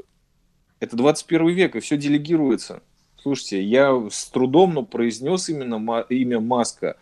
это 0.80 0.96
21 0.96 1.50
век, 1.50 1.76
и 1.76 1.80
все 1.80 1.98
делегируется. 1.98 2.82
Слушайте, 3.22 3.62
я 3.62 4.08
с 4.10 4.28
трудом, 4.28 4.74
но 4.76 4.84
произнес 4.84 5.50
именно 5.50 6.02
имя 6.10 6.39
Маска, 6.39 6.96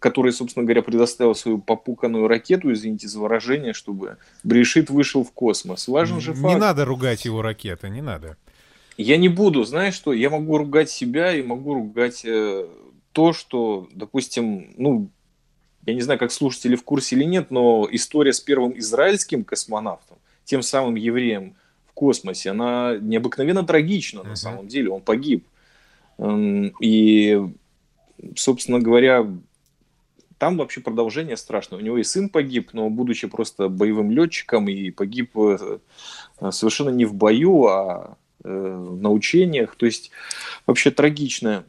который, 0.00 0.32
собственно 0.32 0.64
говоря, 0.64 0.82
предоставил 0.82 1.34
свою 1.34 1.58
попуканную 1.58 2.26
ракету, 2.26 2.72
извините 2.72 3.08
за 3.08 3.20
выражение, 3.20 3.72
чтобы 3.72 4.16
Брешит 4.42 4.90
вышел 4.90 5.22
в 5.22 5.32
космос. 5.32 5.86
Важен 5.86 6.20
же 6.20 6.32
Не 6.32 6.40
факт. 6.40 6.60
надо 6.60 6.84
ругать 6.84 7.24
его 7.24 7.42
ракеты, 7.42 7.88
не 7.88 8.00
надо. 8.00 8.36
Я 9.02 9.16
не 9.16 9.28
буду, 9.28 9.64
знаешь 9.64 9.94
что, 9.94 10.12
я 10.12 10.30
могу 10.30 10.58
ругать 10.58 10.90
себя 10.90 11.34
и 11.34 11.42
могу 11.42 11.74
ругать 11.74 12.22
э, 12.24 12.66
то, 13.12 13.32
что, 13.32 13.88
допустим, 13.92 14.74
ну, 14.76 15.10
я 15.86 15.94
не 15.94 16.00
знаю, 16.00 16.18
как 16.18 16.30
слушатели 16.32 16.76
в 16.76 16.84
курсе 16.84 17.16
или 17.16 17.24
нет, 17.24 17.50
но 17.50 17.88
история 17.90 18.32
с 18.32 18.40
первым 18.40 18.78
израильским 18.78 19.44
космонавтом, 19.44 20.18
тем 20.44 20.62
самым 20.62 20.94
евреем 20.94 21.54
в 21.86 21.92
космосе, 21.92 22.50
она 22.50 22.96
необыкновенно 23.00 23.64
трагична 23.64 24.22
на 24.22 24.28
Мгм. 24.30 24.36
самом 24.36 24.68
деле, 24.68 24.90
он 24.90 25.00
погиб. 25.00 25.44
Эм, 26.18 26.72
И, 26.80 27.40
собственно 28.36 28.78
говоря, 28.78 29.26
там 30.38 30.56
вообще 30.56 30.80
продолжение 30.80 31.36
страшное. 31.36 31.78
У 31.78 31.82
него 31.82 31.98
и 31.98 32.04
сын 32.04 32.28
погиб, 32.28 32.70
но 32.72 32.90
будучи 32.90 33.26
просто 33.28 33.68
боевым 33.68 34.10
летчиком 34.10 34.68
и 34.68 34.90
погиб 34.90 35.36
э, 35.36 35.78
совершенно 36.50 36.90
не 36.90 37.04
в 37.04 37.14
бою, 37.14 37.66
а 37.66 38.16
э, 38.16 38.21
на 38.44 39.10
учениях. 39.10 39.76
То 39.76 39.86
есть 39.86 40.10
вообще 40.66 40.90
трагичная 40.90 41.64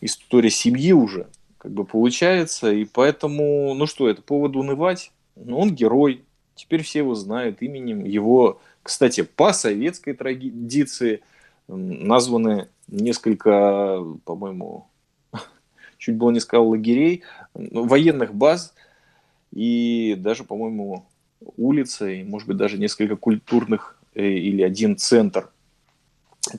история 0.00 0.50
семьи 0.50 0.92
уже 0.92 1.26
как 1.62 1.70
бы 1.70 1.84
получается. 1.84 2.72
И 2.72 2.84
поэтому, 2.84 3.72
ну 3.74 3.86
что, 3.86 4.08
это 4.08 4.20
повод 4.20 4.56
унывать. 4.56 5.12
Ну, 5.36 5.58
он 5.58 5.72
герой. 5.72 6.24
Теперь 6.56 6.82
все 6.82 6.98
его 6.98 7.14
знают 7.14 7.62
именем 7.62 8.04
его 8.04 8.60
Кстати, 8.82 9.22
по 9.22 9.52
советской 9.52 10.12
традиции 10.12 11.22
названы 11.68 12.66
несколько, 12.88 14.04
по-моему, 14.24 14.88
чуть 15.98 16.16
было 16.16 16.32
не 16.32 16.40
сказал 16.40 16.68
лагерей, 16.68 17.22
военных 17.54 18.34
баз 18.34 18.74
и 19.52 20.16
даже, 20.18 20.42
по-моему, 20.42 21.06
улица, 21.56 22.08
и, 22.08 22.24
может 22.24 22.48
быть, 22.48 22.56
даже 22.56 22.76
несколько 22.76 23.14
культурных 23.14 23.96
э, 24.14 24.26
или 24.26 24.62
один 24.62 24.96
центр. 24.96 25.51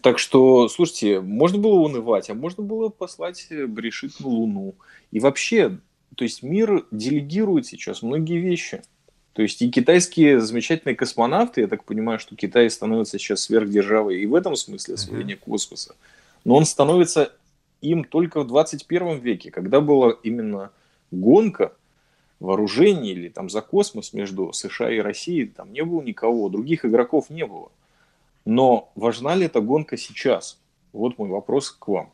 Так 0.02 0.17
что, 0.17 0.69
слушайте, 0.69 1.19
можно 1.19 1.58
было 1.58 1.76
унывать, 1.80 2.30
а 2.30 2.34
можно 2.34 2.63
было 2.63 2.89
послать 2.89 3.48
Брешит 3.67 4.19
на 4.19 4.28
Луну. 4.28 4.76
И 5.12 5.19
вообще, 5.19 5.78
то 6.15 6.24
есть 6.24 6.41
мир 6.41 6.86
делегирует 6.91 7.65
сейчас 7.65 8.02
многие 8.02 8.39
вещи. 8.39 8.82
То 9.34 9.41
есть 9.41 9.62
и 9.62 9.69
китайские 9.69 10.39
замечательные 10.39 10.96
космонавты, 10.96 11.62
я 11.62 11.67
так 11.67 11.84
понимаю, 11.84 12.19
что 12.19 12.36
Китай 12.36 12.69
становится 12.69 13.17
сейчас 13.17 13.41
сверхдержавой 13.41 14.22
и 14.22 14.26
в 14.28 14.36
этом 14.36 14.56
смысле 14.56 14.93
освоения 14.93 15.34
uh-huh. 15.34 15.39
космоса, 15.39 15.96
но 16.46 16.56
он 16.56 16.65
становится 16.65 17.34
им 17.82 18.04
только 18.04 18.41
в 18.41 18.48
21 18.48 19.19
веке, 19.19 19.50
когда 19.50 19.82
была 19.82 20.15
именно 20.24 20.72
гонка 21.12 21.74
вооружений 22.39 23.12
или 23.12 23.30
там 23.30 23.50
за 23.50 23.62
космос 23.62 24.13
между 24.13 24.54
США 24.54 24.91
и 24.91 25.00
Россией, 25.00 25.48
там 25.48 25.74
не 25.74 25.84
было 25.84 26.02
никого, 26.02 26.50
других 26.50 26.86
игроков 26.86 27.30
не 27.30 27.46
было. 27.46 27.72
Но 28.46 28.92
важна 28.96 29.36
ли 29.36 29.46
эта 29.46 29.62
гонка 29.62 29.98
сейчас? 29.98 30.60
Вот 30.92 31.18
мой 31.18 31.30
вопрос 31.30 31.72
к 31.72 31.88
вам. 31.88 32.14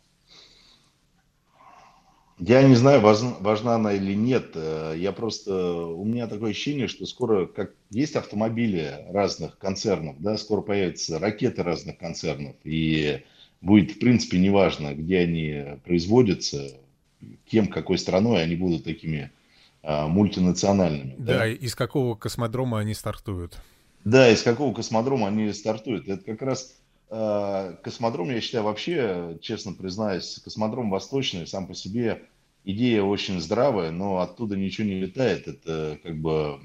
Я 2.39 2.63
не 2.63 2.75
знаю, 2.75 3.01
важна, 3.01 3.35
важна 3.41 3.75
она 3.75 3.93
или 3.93 4.13
нет. 4.13 4.51
Э, 4.55 4.93
я 4.97 5.11
просто, 5.11 5.75
у 5.75 6.05
меня 6.05 6.25
такое 6.27 6.51
ощущение, 6.51 6.87
что 6.87 7.05
скоро, 7.05 7.47
как 7.47 7.73
есть 7.89 8.15
автомобили 8.15 9.05
разных 9.09 9.57
концернов, 9.57 10.15
да, 10.19 10.37
скоро 10.37 10.61
появятся 10.61 11.19
ракеты 11.19 11.63
разных 11.63 11.97
концернов, 11.97 12.55
и 12.63 13.23
будет, 13.59 13.91
в 13.91 13.99
принципе, 13.99 14.39
неважно, 14.39 14.93
где 14.93 15.19
они 15.19 15.79
производятся, 15.83 16.71
кем, 17.45 17.67
какой 17.67 17.97
страной 17.97 18.41
они 18.41 18.55
будут 18.55 18.85
такими 18.85 19.31
а, 19.83 20.07
мультинациональными. 20.07 21.15
Да, 21.17 21.39
да, 21.39 21.47
из 21.47 21.75
какого 21.75 22.15
космодрома 22.15 22.79
они 22.79 22.93
стартуют. 22.93 23.57
Да, 24.05 24.29
из 24.31 24.41
какого 24.43 24.73
космодрома 24.73 25.27
они 25.27 25.51
стартуют. 25.53 26.07
Это 26.07 26.23
как 26.23 26.41
раз 26.41 26.75
э, 27.09 27.75
космодром, 27.83 28.29
я 28.29 28.41
считаю, 28.41 28.63
вообще, 28.63 29.37
честно 29.41 29.73
признаюсь, 29.73 30.39
космодром 30.43 30.89
восточный 30.89 31.47
сам 31.47 31.67
по 31.67 31.75
себе 31.75 32.23
идея 32.63 33.03
очень 33.03 33.39
здравая, 33.41 33.91
но 33.91 34.19
оттуда 34.19 34.55
ничего 34.55 34.87
не 34.87 34.99
летает. 34.99 35.47
Это 35.47 35.99
как 36.03 36.17
бы 36.17 36.59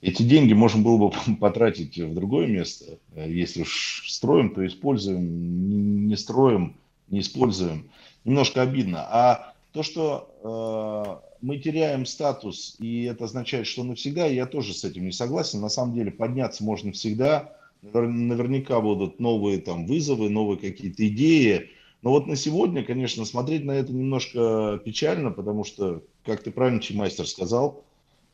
эти 0.00 0.22
деньги 0.22 0.52
можно 0.52 0.82
было 0.82 1.08
бы 1.08 1.12
потратить 1.40 1.98
в 1.98 2.14
другое 2.14 2.46
место. 2.46 2.98
Если 3.14 3.62
уж 3.62 4.04
строим, 4.08 4.50
то 4.50 4.66
используем, 4.66 6.08
не 6.08 6.16
строим, 6.16 6.76
не 7.08 7.20
используем. 7.20 7.90
Немножко 8.24 8.62
обидно. 8.62 9.06
А 9.10 9.54
то, 9.78 9.84
что 9.84 11.22
э, 11.22 11.28
мы 11.40 11.58
теряем 11.58 12.04
статус, 12.04 12.74
и 12.80 13.04
это 13.04 13.26
означает, 13.26 13.68
что 13.68 13.84
навсегда, 13.84 14.26
я 14.26 14.44
тоже 14.44 14.74
с 14.74 14.82
этим 14.82 15.04
не 15.04 15.12
согласен. 15.12 15.60
На 15.60 15.68
самом 15.68 15.94
деле 15.94 16.10
подняться 16.10 16.64
можно 16.64 16.90
всегда. 16.90 17.56
Наверняка 17.82 18.80
будут 18.80 19.20
новые 19.20 19.60
там 19.60 19.86
вызовы, 19.86 20.30
новые 20.30 20.58
какие-то 20.58 21.06
идеи. 21.06 21.70
Но 22.02 22.10
вот 22.10 22.26
на 22.26 22.34
сегодня, 22.34 22.82
конечно, 22.82 23.24
смотреть 23.24 23.64
на 23.64 23.70
это 23.70 23.92
немножко 23.92 24.80
печально, 24.84 25.30
потому 25.30 25.62
что, 25.62 26.02
как 26.24 26.42
ты 26.42 26.50
правильно, 26.50 26.80
Чимайстер 26.80 27.28
сказал, 27.28 27.84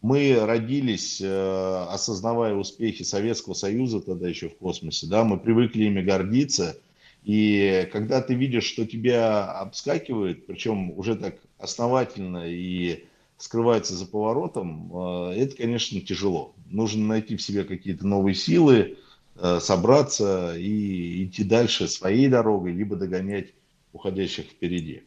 мы 0.01 0.39
родились, 0.47 1.21
э, 1.21 1.87
осознавая 1.91 2.55
успехи 2.55 3.03
Советского 3.03 3.53
Союза 3.53 4.01
тогда 4.01 4.31
еще 4.31 4.49
в 4.49 4.57
космосе, 4.57 5.09
да, 5.09 5.25
мы 5.25 5.39
привыкли 5.39 5.85
ими 5.85 6.01
гордиться, 6.01 6.79
и 7.25 7.89
когда 7.91 8.21
ты 8.21 8.35
видишь, 8.35 8.65
что 8.65 8.85
тебя 8.85 9.51
обскакивает, 9.51 10.47
причем 10.47 10.91
уже 10.91 11.17
так 11.17 11.37
основательно 11.59 12.45
и 12.47 13.05
скрывается 13.39 13.95
за 13.95 14.07
поворотом, 14.07 14.93
э, 14.95 15.37
это, 15.39 15.57
конечно, 15.57 16.01
тяжело. 16.03 16.55
Нужно 16.67 17.07
найти 17.07 17.37
в 17.37 17.43
себе 17.43 17.65
какие-то 17.65 18.07
новые 18.07 18.35
силы, 18.35 18.99
э, 19.37 19.59
собраться 19.61 20.55
и 20.57 21.25
идти 21.25 21.45
дальше 21.45 21.89
своей 21.89 22.29
дорогой, 22.29 22.73
либо 22.73 22.95
догонять 22.95 23.55
уходящих 23.95 24.45
впереди. 24.45 25.05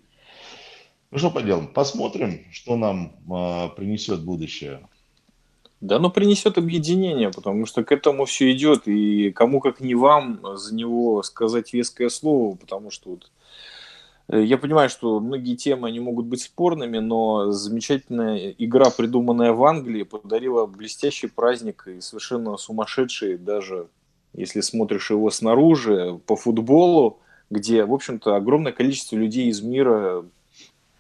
Ну 1.12 1.20
что 1.20 1.30
поделаем, 1.30 1.68
посмотрим, 1.68 2.46
что 2.52 2.78
нам 2.78 3.16
э, 3.30 3.70
принесет 3.76 4.24
будущее. 4.24 4.88
Да, 5.80 5.98
оно 5.98 6.10
принесет 6.10 6.58
объединение, 6.58 7.30
потому 7.30 7.68
что 7.68 7.84
к 7.84 7.92
этому 7.92 8.26
все 8.26 8.52
идет, 8.52 8.88
и 8.88 9.32
кому 9.32 9.60
как 9.60 9.80
не 9.80 9.94
вам 9.94 10.40
за 10.58 10.74
него 10.74 11.22
сказать 11.22 11.72
веское 11.72 12.10
слово, 12.10 12.56
потому 12.56 12.90
что 12.90 13.12
вот 13.12 13.30
э, 14.30 14.44
я 14.44 14.58
понимаю, 14.58 14.90
что 14.90 15.20
многие 15.20 15.56
темы 15.56 15.88
они 15.88 16.00
могут 16.00 16.26
быть 16.26 16.42
спорными, 16.42 16.98
но 16.98 17.52
замечательная 17.52 18.56
игра, 18.58 18.90
придуманная 18.90 19.54
в 19.54 19.64
Англии, 19.66 20.02
подарила 20.02 20.66
блестящий 20.66 21.28
праздник 21.28 21.88
и 21.88 22.02
совершенно 22.02 22.58
сумасшедший, 22.58 23.38
даже 23.38 23.88
если 24.34 24.62
смотришь 24.62 25.12
его 25.12 25.30
снаружи, 25.30 26.20
по 26.26 26.36
футболу, 26.36 27.20
где, 27.52 27.86
в 27.86 27.94
общем-то, 27.94 28.36
огромное 28.36 28.72
количество 28.72 29.16
людей 29.16 29.50
из 29.50 29.62
мира 29.62 30.26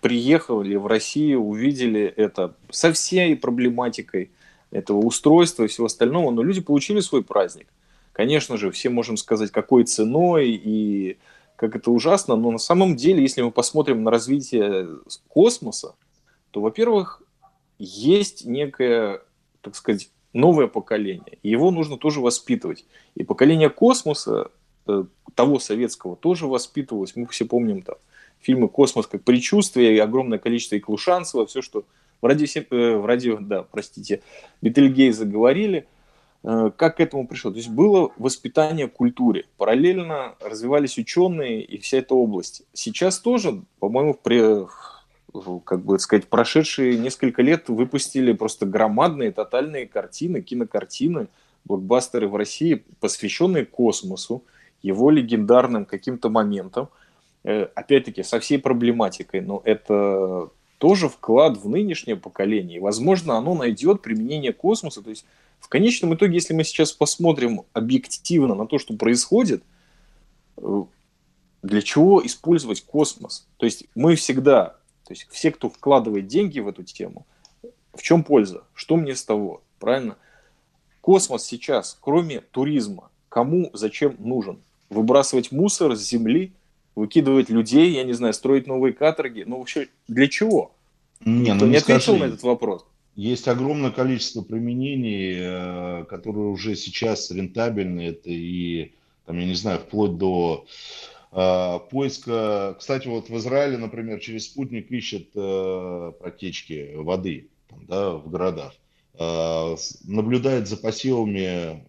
приехали 0.01 0.75
в 0.75 0.85
Россию, 0.85 1.41
увидели 1.41 2.01
это 2.03 2.53
со 2.69 2.93
всей 2.93 3.35
проблематикой 3.35 4.29
этого 4.71 4.97
устройства 4.97 5.63
и 5.63 5.67
всего 5.67 5.85
остального, 5.87 6.31
но 6.31 6.43
люди 6.43 6.61
получили 6.61 6.99
свой 6.99 7.23
праздник. 7.23 7.67
Конечно 8.11 8.57
же, 8.57 8.71
все 8.71 8.89
можем 8.89 9.17
сказать, 9.17 9.51
какой 9.51 9.83
ценой 9.83 10.49
и 10.49 11.17
как 11.55 11.75
это 11.75 11.91
ужасно, 11.91 12.35
но 12.35 12.51
на 12.51 12.57
самом 12.57 12.95
деле, 12.95 13.21
если 13.21 13.41
мы 13.41 13.51
посмотрим 13.51 14.03
на 14.03 14.11
развитие 14.11 14.87
космоса, 15.27 15.95
то, 16.51 16.61
во-первых, 16.61 17.21
есть 17.79 18.45
некое, 18.45 19.21
так 19.61 19.75
сказать, 19.75 20.09
новое 20.33 20.67
поколение. 20.67 21.39
И 21.41 21.49
его 21.49 21.71
нужно 21.71 21.97
тоже 21.97 22.19
воспитывать. 22.19 22.85
И 23.15 23.23
поколение 23.23 23.69
космоса, 23.69 24.51
э, 24.87 25.03
того 25.33 25.59
советского, 25.59 26.15
тоже 26.15 26.47
воспитывалось. 26.47 27.15
Мы 27.15 27.25
все 27.27 27.45
помним 27.45 27.81
там 27.81 27.95
фильмы 28.39 28.69
«Космос» 28.69 29.07
как 29.07 29.23
предчувствие, 29.23 29.95
и 29.95 29.99
огромное 29.99 30.37
количество 30.37 30.75
и 30.75 30.79
Клушанцева, 30.79 31.45
все, 31.45 31.61
что 31.61 31.85
в 32.21 32.25
радио, 32.25 32.45
э, 32.69 32.95
в 32.97 33.05
радио 33.05 33.37
да, 33.39 33.63
простите, 33.63 34.21
Бетельгейза 34.61 35.25
говорили, 35.25 35.87
э, 36.43 36.71
как 36.75 36.97
к 36.97 36.99
этому 36.99 37.27
пришло. 37.27 37.51
То 37.51 37.57
есть 37.57 37.69
было 37.69 38.11
воспитание 38.17 38.87
культуре. 38.87 39.45
Параллельно 39.57 40.35
развивались 40.39 40.97
ученые 40.97 41.63
и 41.63 41.77
вся 41.79 41.97
эта 41.99 42.15
область. 42.15 42.63
Сейчас 42.73 43.19
тоже, 43.19 43.61
по-моему, 43.79 44.13
при, 44.15 44.67
как 45.65 45.83
бы 45.83 45.99
сказать, 45.99 46.27
прошедшие 46.27 46.97
несколько 46.97 47.41
лет 47.41 47.69
выпустили 47.69 48.33
просто 48.33 48.65
громадные 48.65 49.31
тотальные 49.31 49.87
картины, 49.87 50.41
кинокартины, 50.41 51.27
блокбастеры 51.65 52.27
в 52.27 52.35
России, 52.35 52.83
посвященные 52.99 53.65
космосу, 53.65 54.43
его 54.81 55.09
легендарным 55.09 55.85
каким-то 55.85 56.29
моментам. 56.29 56.89
Э, 57.43 57.67
опять-таки, 57.75 58.23
со 58.23 58.39
всей 58.39 58.57
проблематикой, 58.57 59.41
но 59.41 59.61
это 59.63 60.49
тоже 60.77 61.09
вклад 61.09 61.57
в 61.57 61.67
нынешнее 61.67 62.15
поколение. 62.15 62.77
И, 62.77 62.81
возможно, 62.81 63.35
оно 63.37 63.55
найдет 63.55 64.01
применение 64.01 64.53
космоса. 64.53 65.01
То 65.01 65.09
есть, 65.09 65.25
в 65.59 65.69
конечном 65.69 66.13
итоге, 66.13 66.35
если 66.35 66.53
мы 66.53 66.63
сейчас 66.63 66.91
посмотрим 66.91 67.63
объективно 67.73 68.55
на 68.55 68.67
то, 68.67 68.77
что 68.77 68.95
происходит, 68.95 69.63
э, 70.57 70.83
для 71.63 71.81
чего 71.81 72.25
использовать 72.25 72.81
космос? 72.81 73.47
То 73.57 73.65
есть, 73.65 73.85
мы 73.95 74.15
всегда, 74.15 74.77
то 75.05 75.13
есть, 75.13 75.27
все, 75.31 75.51
кто 75.51 75.69
вкладывает 75.69 76.27
деньги 76.27 76.59
в 76.59 76.67
эту 76.67 76.83
тему, 76.83 77.25
в 77.93 78.01
чем 78.01 78.23
польза? 78.23 78.63
Что 78.73 78.95
мне 78.95 79.15
с 79.15 79.23
того? 79.23 79.61
Правильно? 79.79 80.17
Космос 81.01 81.45
сейчас, 81.45 81.97
кроме 81.99 82.41
туризма, 82.41 83.09
кому, 83.29 83.71
зачем 83.73 84.15
нужен? 84.19 84.59
Выбрасывать 84.89 85.51
мусор 85.51 85.95
с 85.95 86.01
Земли– 86.01 86.53
выкидывать 86.97 87.49
людей, 87.49 87.91
я 87.91 88.03
не 88.03 88.13
знаю, 88.13 88.33
строить 88.33 88.65
новые 88.65 88.91
каторги. 88.91 89.43
Ну, 89.45 89.59
вообще, 89.59 89.87
для 90.07 90.27
чего? 90.27 90.71
Не, 91.23 91.51
Никто 91.51 91.53
ну, 91.53 91.65
не, 91.65 91.71
не 91.71 91.77
ответил 91.77 92.01
скажи. 92.01 92.19
на 92.19 92.23
этот 92.25 92.43
вопрос. 92.43 92.85
Есть 93.15 93.47
огромное 93.47 93.91
количество 93.91 94.41
применений, 94.41 95.35
э, 95.39 96.05
которые 96.05 96.47
уже 96.47 96.75
сейчас 96.75 97.29
рентабельны. 97.31 98.01
Это 98.01 98.29
и, 98.29 98.93
там, 99.25 99.37
я 99.37 99.45
не 99.45 99.53
знаю, 99.53 99.79
вплоть 99.79 100.17
до 100.17 100.65
э, 101.31 101.79
поиска... 101.91 102.75
Кстати, 102.79 103.07
вот 103.07 103.29
в 103.29 103.37
Израиле, 103.37 103.77
например, 103.77 104.19
через 104.19 104.45
спутник 104.45 104.91
ищет 104.91 105.29
э, 105.35 106.11
протечки 106.19 106.95
воды 106.95 107.47
там, 107.69 107.85
да, 107.87 108.11
в 108.11 108.29
городах. 108.29 108.73
Наблюдает 110.03 110.67
за 110.67 110.77
посевами 110.77 111.83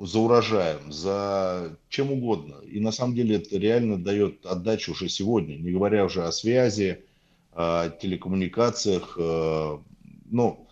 за 0.00 0.18
урожаем, 0.18 0.90
за 0.90 1.76
чем 1.88 2.10
угодно. 2.10 2.56
И 2.66 2.80
на 2.80 2.90
самом 2.90 3.14
деле 3.14 3.36
это 3.36 3.58
реально 3.58 4.02
дает 4.02 4.46
отдачу 4.46 4.92
уже 4.92 5.08
сегодня, 5.08 5.56
не 5.56 5.70
говоря 5.70 6.04
уже 6.06 6.24
о 6.24 6.32
связи, 6.32 7.04
о 7.52 7.90
телекоммуникациях. 7.90 9.16
Э, 9.18 9.78
ну, 10.30 10.66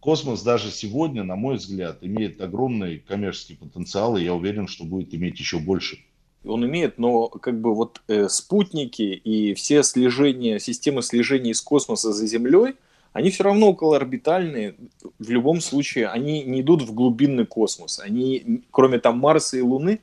космос 0.00 0.42
даже 0.42 0.70
сегодня, 0.70 1.24
на 1.24 1.34
мой 1.34 1.56
взгляд, 1.56 1.98
имеет 2.02 2.40
огромный 2.42 2.98
коммерческий 2.98 3.54
потенциал, 3.54 4.18
и 4.18 4.24
я 4.24 4.34
уверен, 4.34 4.68
что 4.68 4.84
будет 4.84 5.14
иметь 5.14 5.38
еще 5.38 5.58
больше. 5.58 5.98
Он 6.44 6.64
имеет, 6.66 6.98
но 6.98 7.28
как 7.28 7.58
бы 7.58 7.74
вот 7.74 8.02
э, 8.06 8.28
спутники 8.28 9.02
и 9.02 9.54
все 9.54 9.82
слежения, 9.82 10.58
системы 10.58 11.02
слежения 11.02 11.52
из 11.52 11.62
космоса 11.62 12.12
за 12.12 12.26
Землей, 12.26 12.74
они 13.14 13.30
все 13.30 13.44
равно 13.44 13.70
околоорбитальные. 13.70 14.74
В 15.18 15.30
любом 15.30 15.62
случае, 15.62 16.08
они 16.08 16.42
не 16.42 16.60
идут 16.60 16.82
в 16.82 16.92
глубинный 16.92 17.46
космос. 17.46 17.98
Они, 17.98 18.62
кроме 18.70 18.98
там 18.98 19.18
Марса 19.18 19.56
и 19.56 19.62
Луны, 19.62 20.00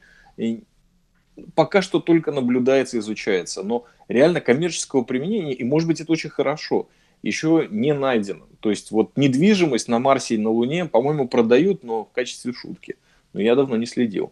пока 1.54 1.84
что 1.84 2.00
только 2.00 2.32
наблюдается, 2.32 2.98
изучается. 2.98 3.62
Но 3.62 3.86
реально 4.08 4.42
коммерческого 4.42 5.04
применения, 5.04 5.54
и 5.54 5.64
может 5.64 5.88
быть 5.88 6.02
это 6.02 6.12
очень 6.12 6.32
хорошо– 6.32 6.90
еще 7.22 7.68
не 7.70 7.94
найдено. 7.94 8.48
То 8.60 8.70
есть 8.70 8.92
вот 8.92 9.16
недвижимость 9.16 9.88
на 9.88 10.00
Марсе 10.00 10.36
и 10.36 10.38
на 10.38 10.50
Луне, 10.50 10.86
по-моему, 10.86 11.28
продают, 11.28 11.84
но 11.84 12.06
в 12.06 12.12
качестве 12.12 12.54
шутки. 12.54 12.96
Но 13.34 13.42
я 13.42 13.56
давно 13.56 13.78
не 13.78 13.86
следил. 13.86 14.32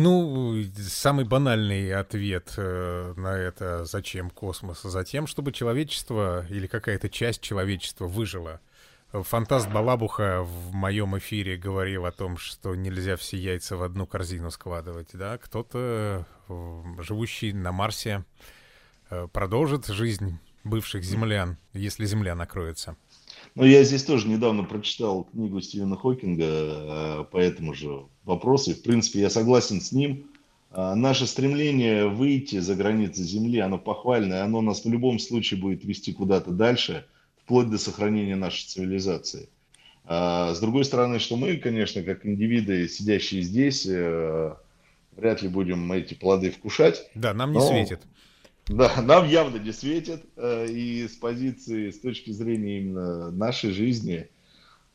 Ну, 0.00 0.62
самый 0.76 1.24
банальный 1.24 1.92
ответ 1.92 2.54
э, 2.56 3.14
на 3.16 3.36
это 3.36 3.84
«Зачем 3.84 4.30
космос?» 4.30 4.82
Затем, 4.82 5.26
чтобы 5.26 5.50
человечество 5.50 6.46
или 6.48 6.68
какая-то 6.68 7.08
часть 7.08 7.40
человечества 7.40 8.06
выжила. 8.06 8.60
Фантаст 9.10 9.68
Балабуха 9.68 10.42
в 10.42 10.72
моем 10.72 11.18
эфире 11.18 11.56
говорил 11.56 12.06
о 12.06 12.12
том, 12.12 12.36
что 12.36 12.76
нельзя 12.76 13.16
все 13.16 13.38
яйца 13.38 13.76
в 13.76 13.82
одну 13.82 14.06
корзину 14.06 14.52
складывать. 14.52 15.08
Да? 15.14 15.36
Кто-то, 15.36 16.24
э, 16.48 16.82
живущий 17.00 17.52
на 17.52 17.72
Марсе, 17.72 18.24
э, 19.10 19.26
продолжит 19.32 19.86
жизнь 19.86 20.38
бывших 20.62 21.02
землян, 21.02 21.56
если 21.72 22.06
Земля 22.06 22.36
накроется. 22.36 22.96
Ну, 23.54 23.64
я 23.64 23.82
здесь 23.84 24.04
тоже 24.04 24.28
недавно 24.28 24.64
прочитал 24.64 25.24
книгу 25.24 25.60
Стивена 25.60 25.96
Хокинга 25.96 26.44
э, 26.44 27.24
по 27.30 27.38
этому 27.38 27.74
же 27.74 28.02
вопросу. 28.24 28.70
И, 28.70 28.74
в 28.74 28.82
принципе, 28.82 29.20
я 29.20 29.30
согласен 29.30 29.80
с 29.80 29.92
ним. 29.92 30.26
Э, 30.70 30.94
наше 30.94 31.26
стремление 31.26 32.08
выйти 32.08 32.60
за 32.60 32.74
границы 32.74 33.22
Земли, 33.22 33.58
оно 33.58 33.78
похвальное, 33.78 34.44
оно 34.44 34.60
нас 34.60 34.84
в 34.84 34.88
любом 34.88 35.18
случае 35.18 35.60
будет 35.60 35.84
вести 35.84 36.12
куда-то 36.12 36.50
дальше, 36.50 37.06
вплоть 37.42 37.70
до 37.70 37.78
сохранения 37.78 38.36
нашей 38.36 38.66
цивилизации. 38.66 39.48
А 40.04 40.54
с 40.54 40.60
другой 40.60 40.84
стороны, 40.84 41.18
что 41.18 41.36
мы, 41.36 41.56
конечно, 41.56 42.02
как 42.02 42.24
индивиды, 42.24 42.88
сидящие 42.88 43.42
здесь, 43.42 43.84
вряд 43.84 45.42
ли 45.42 45.48
будем 45.48 45.90
эти 45.92 46.14
плоды 46.14 46.50
вкушать. 46.50 47.10
Да, 47.14 47.34
нам 47.34 47.52
не 47.52 47.58
но... 47.58 47.66
светит. 47.66 48.00
Да, 48.68 49.00
нам 49.02 49.26
явно 49.26 49.56
не 49.56 49.72
светит. 49.72 50.24
Э, 50.36 50.66
и 50.66 51.08
с 51.08 51.16
позиции, 51.16 51.90
с 51.90 52.00
точки 52.00 52.30
зрения 52.30 52.78
именно 52.78 53.30
нашей 53.30 53.70
жизни, 53.70 54.28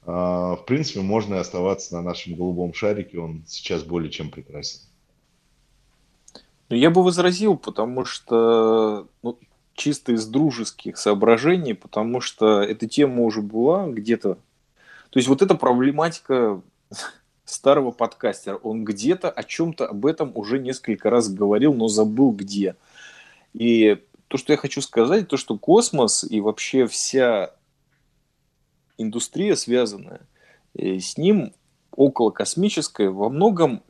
э, 0.06 0.12
в 0.12 0.64
принципе, 0.68 1.02
можно 1.02 1.40
оставаться 1.40 1.96
на 1.96 2.02
нашем 2.02 2.36
голубом 2.36 2.74
шарике. 2.74 3.20
Он 3.20 3.44
сейчас 3.48 3.84
более 3.84 4.12
чем 4.12 4.30
прекрасен. 4.30 4.82
Ну, 6.70 6.76
я 6.76 6.90
бы 6.90 7.04
возразил, 7.04 7.58
потому 7.58 8.06
что 8.06 9.08
ну, 9.22 9.38
чисто 9.74 10.14
из 10.14 10.26
дружеских 10.28 10.98
соображений, 10.98 11.74
потому 11.74 12.22
что 12.22 12.62
эта 12.62 12.88
тема 12.88 13.24
уже 13.24 13.42
была 13.42 13.88
где-то. 13.88 14.36
То 15.10 15.20
есть 15.20 15.28
вот 15.28 15.42
эта 15.42 15.56
проблематика 15.56 16.62
старого 17.46 17.92
подкастера, 17.92 18.56
он 18.56 18.84
где-то 18.86 19.30
о 19.30 19.44
чем-то 19.44 19.88
об 19.88 20.06
этом 20.06 20.32
уже 20.36 20.60
несколько 20.60 21.10
раз 21.10 21.30
говорил, 21.30 21.74
но 21.74 21.88
забыл 21.88 22.32
где. 22.32 22.76
И 23.54 24.04
то, 24.28 24.38
что 24.38 24.54
я 24.54 24.58
хочу 24.58 24.82
сказать, 24.82 25.28
то, 25.28 25.38
что 25.38 25.58
космос 25.58 26.24
и 26.24 26.42
вообще 26.42 26.88
вся 26.88 27.52
индустрия, 28.98 29.56
связанная 29.56 30.22
э, 30.76 31.00
с 31.00 31.18
ним, 31.18 31.54
около 31.92 32.32
космическая, 32.32 33.10
во 33.10 33.30
многом 33.30 33.84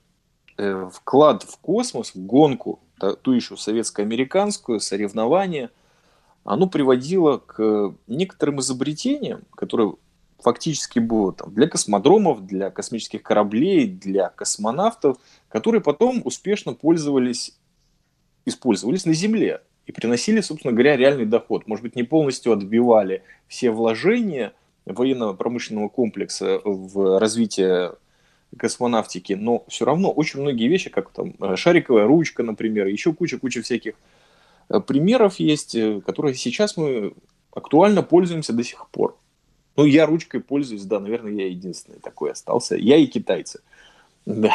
э, 0.58 0.90
вклад 0.94 1.44
в 1.44 1.58
космос, 1.60 2.14
в 2.14 2.26
гонку, 2.26 2.80
ту 3.22 3.32
еще 3.32 3.58
советско-американскую, 3.58 4.80
соревнования, 4.80 5.72
оно 6.44 6.68
приводило 6.68 7.38
к 7.38 7.96
некоторым 8.08 8.60
изобретениям, 8.60 9.44
которые 9.56 9.96
фактически 10.40 11.00
было 11.00 11.34
там, 11.34 11.54
для 11.54 11.68
космодромов, 11.68 12.46
для 12.46 12.70
космических 12.70 13.24
кораблей, 13.24 13.88
для 13.88 14.30
космонавтов, 14.30 15.18
которые 15.48 15.82
потом 15.82 16.22
успешно 16.26 16.74
пользовались 16.74 17.58
использовались 18.46 19.06
на 19.06 19.14
Земле 19.14 19.62
и 19.86 19.92
приносили, 19.92 20.42
собственно 20.42 20.74
говоря, 20.74 20.96
реальный 20.96 21.26
доход. 21.26 21.68
Может 21.68 21.84
быть, 21.84 21.96
не 21.96 22.04
полностью 22.04 22.54
отбивали 22.54 23.24
все 23.48 23.72
вложения 23.72 24.54
военно-промышленного 24.86 25.90
комплекса 25.90 26.60
в 26.64 27.20
развитие 27.20 27.94
космонавтики, 28.58 29.34
но 29.34 29.64
все 29.68 29.86
равно 29.86 30.12
очень 30.12 30.42
многие 30.42 30.68
вещи, 30.68 30.90
как 30.90 31.10
там 31.12 31.34
э, 31.40 31.56
шариковая 31.56 32.06
ручка, 32.06 32.44
например, 32.44 32.88
еще 32.88 33.14
куча-куча 33.14 33.62
всяких 33.62 33.94
э, 34.70 34.80
примеров 34.80 35.40
есть, 35.40 35.76
э, 35.76 36.02
которые 36.02 36.36
сейчас 36.36 36.78
мы 36.78 37.14
актуально 37.52 38.04
пользуемся 38.04 38.54
до 38.54 38.64
сих 38.64 38.88
пор. 38.90 39.18
Ну, 39.76 39.86
я 39.86 40.06
ручкой 40.06 40.40
пользуюсь, 40.40 40.84
да, 40.84 41.00
наверное, 41.00 41.32
я 41.32 41.48
единственный 41.48 42.00
такой 42.00 42.32
остался. 42.32 42.76
Я 42.76 42.98
и 42.98 43.08
китайцы. 43.08 43.62
Да. 44.26 44.54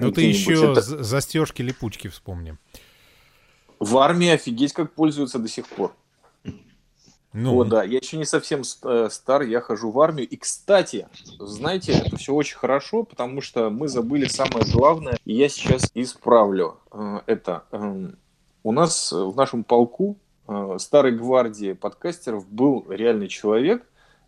Ну 0.00 0.12
ты 0.12 0.22
еще 0.22 0.72
это... 0.72 0.80
застежки 0.80 1.62
липучки 1.62 2.08
вспомни. 2.08 2.56
В 3.78 3.96
армии 3.98 4.28
офигеть 4.28 4.72
как 4.72 4.92
пользуются 4.92 5.38
до 5.38 5.48
сих 5.48 5.66
пор. 5.66 5.94
Ну. 7.32 7.60
О, 7.60 7.64
да, 7.64 7.84
я 7.84 7.98
еще 7.98 8.16
не 8.16 8.24
совсем 8.24 8.62
э, 8.82 9.08
стар, 9.10 9.42
я 9.42 9.60
хожу 9.60 9.92
в 9.92 10.00
армию. 10.00 10.28
И, 10.28 10.36
кстати, 10.36 11.06
знаете, 11.38 11.92
это 11.92 12.16
все 12.16 12.34
очень 12.34 12.56
хорошо, 12.56 13.04
потому 13.04 13.40
что 13.40 13.70
мы 13.70 13.86
забыли 13.86 14.26
самое 14.26 14.66
главное, 14.72 15.16
и 15.24 15.34
я 15.34 15.48
сейчас 15.48 15.90
исправлю 15.94 16.78
э, 16.90 17.20
это. 17.26 17.64
Эм, 17.70 18.18
у 18.64 18.72
нас 18.72 19.12
в 19.12 19.36
нашем 19.36 19.62
полку 19.62 20.18
э, 20.48 20.76
старой 20.80 21.12
гвардии 21.12 21.72
подкастеров 21.72 22.48
был 22.48 22.84
реальный 22.88 23.28
человек, 23.28 23.86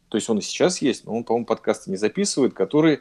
то 0.08 0.16
есть 0.16 0.30
он 0.30 0.38
и 0.38 0.42
сейчас 0.42 0.80
есть, 0.80 1.04
но 1.04 1.16
он, 1.16 1.24
по-моему, 1.24 1.46
подкасты 1.46 1.90
не 1.90 1.96
записывает, 1.96 2.54
который 2.54 3.00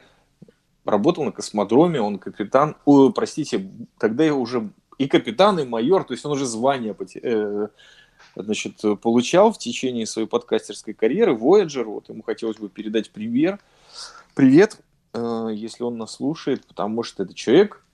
работал 0.84 1.24
на 1.24 1.32
космодроме, 1.32 2.00
он 2.00 2.18
капитан, 2.18 2.76
о, 2.84 3.10
простите, 3.10 3.70
тогда 3.98 4.24
я 4.24 4.34
уже 4.34 4.70
и 4.98 5.06
капитан, 5.06 5.58
и 5.58 5.64
майор, 5.64 6.04
то 6.04 6.12
есть 6.12 6.24
он 6.24 6.32
уже 6.32 6.46
звание 6.46 6.94
э, 7.22 7.68
значит, 8.36 8.80
получал 9.00 9.52
в 9.52 9.58
течение 9.58 10.06
своей 10.06 10.28
подкастерской 10.28 10.94
карьеры, 10.94 11.34
Voyager, 11.34 11.84
вот 11.84 12.08
ему 12.08 12.22
хотелось 12.22 12.58
бы 12.58 12.68
передать 12.68 13.10
привет, 13.10 13.60
привет, 14.34 14.78
э, 15.12 15.48
если 15.52 15.82
он 15.82 15.98
нас 15.98 16.12
слушает, 16.12 16.66
потому 16.66 17.02
что 17.02 17.22
это 17.22 17.34
человек, 17.34 17.84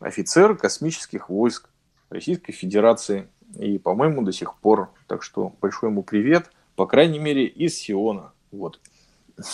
офицер 0.00 0.56
космических 0.56 1.28
войск 1.28 1.68
Российской 2.10 2.52
Федерации, 2.52 3.28
и, 3.58 3.78
по-моему, 3.78 4.22
до 4.22 4.32
сих 4.32 4.54
пор, 4.56 4.90
так 5.06 5.22
что 5.22 5.52
большой 5.60 5.90
ему 5.90 6.02
привет, 6.02 6.50
по 6.76 6.86
крайней 6.86 7.18
мере, 7.18 7.46
из 7.46 7.76
Сиона, 7.76 8.32
вот. 8.50 8.80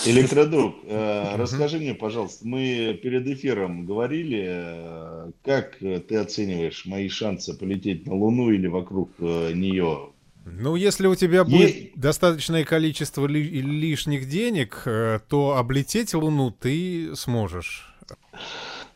Электродруг, 0.06 0.76
э, 0.84 1.36
расскажи 1.36 1.78
мне, 1.78 1.94
пожалуйста, 1.94 2.46
мы 2.46 2.98
перед 3.02 3.26
эфиром 3.26 3.84
говорили, 3.84 4.44
э, 4.46 5.30
как 5.44 5.76
ты 5.78 6.16
оцениваешь 6.16 6.86
мои 6.86 7.08
шансы 7.08 7.52
полететь 7.52 8.06
на 8.06 8.14
Луну 8.14 8.50
или 8.50 8.66
вокруг 8.66 9.10
э, 9.18 9.52
нее? 9.52 10.10
Ну, 10.46 10.76
если 10.76 11.06
у 11.06 11.14
тебя 11.14 11.44
будет 11.44 11.74
Е... 11.74 11.90
достаточное 11.96 12.64
количество 12.64 13.26
ли- 13.26 13.60
лишних 13.62 14.28
денег, 14.28 14.82
то 14.84 15.56
облететь 15.56 16.14
Луну 16.14 16.50
ты 16.50 17.14
сможешь. 17.14 17.94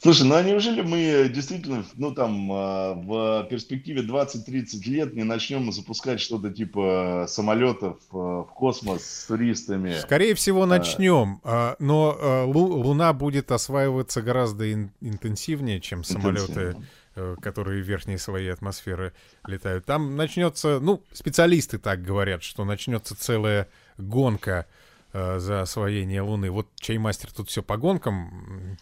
Слушай, 0.00 0.26
ну 0.26 0.36
а 0.36 0.42
неужели 0.42 0.82
мы 0.82 1.28
действительно, 1.28 1.84
ну 1.94 2.14
там, 2.14 2.50
а, 2.52 2.94
в 2.94 3.48
перспективе 3.50 4.02
20-30 4.02 4.88
лет 4.88 5.14
не 5.14 5.24
начнем 5.24 5.72
запускать 5.72 6.20
что-то 6.20 6.50
типа 6.50 7.26
самолетов 7.28 7.96
а, 8.12 8.44
в 8.44 8.52
космос 8.54 9.04
с 9.04 9.26
туристами? 9.26 9.98
Скорее 9.98 10.34
всего, 10.34 10.66
начнем, 10.66 11.40
а, 11.42 11.74
но 11.80 12.46
Луна 12.46 13.12
будет 13.12 13.50
осваиваться 13.50 14.22
гораздо 14.22 14.72
интенсивнее, 14.72 15.80
чем 15.80 16.04
самолеты 16.04 16.76
э, 17.16 17.34
которые 17.42 17.82
в 17.82 17.86
верхней 17.86 18.18
своей 18.18 18.52
атмосферы 18.52 19.12
летают. 19.46 19.84
Там 19.84 20.14
начнется, 20.16 20.78
ну, 20.80 21.02
специалисты 21.12 21.78
так 21.78 22.02
говорят, 22.02 22.44
что 22.44 22.64
начнется 22.64 23.16
целая 23.16 23.68
гонка 23.96 24.66
Э, 24.68 24.87
за 25.12 25.62
освоение 25.62 26.22
Луны. 26.22 26.50
Вот 26.50 26.68
чаймастер 26.76 27.32
тут 27.32 27.48
все 27.48 27.62
по 27.62 27.76
гонкам 27.76 28.76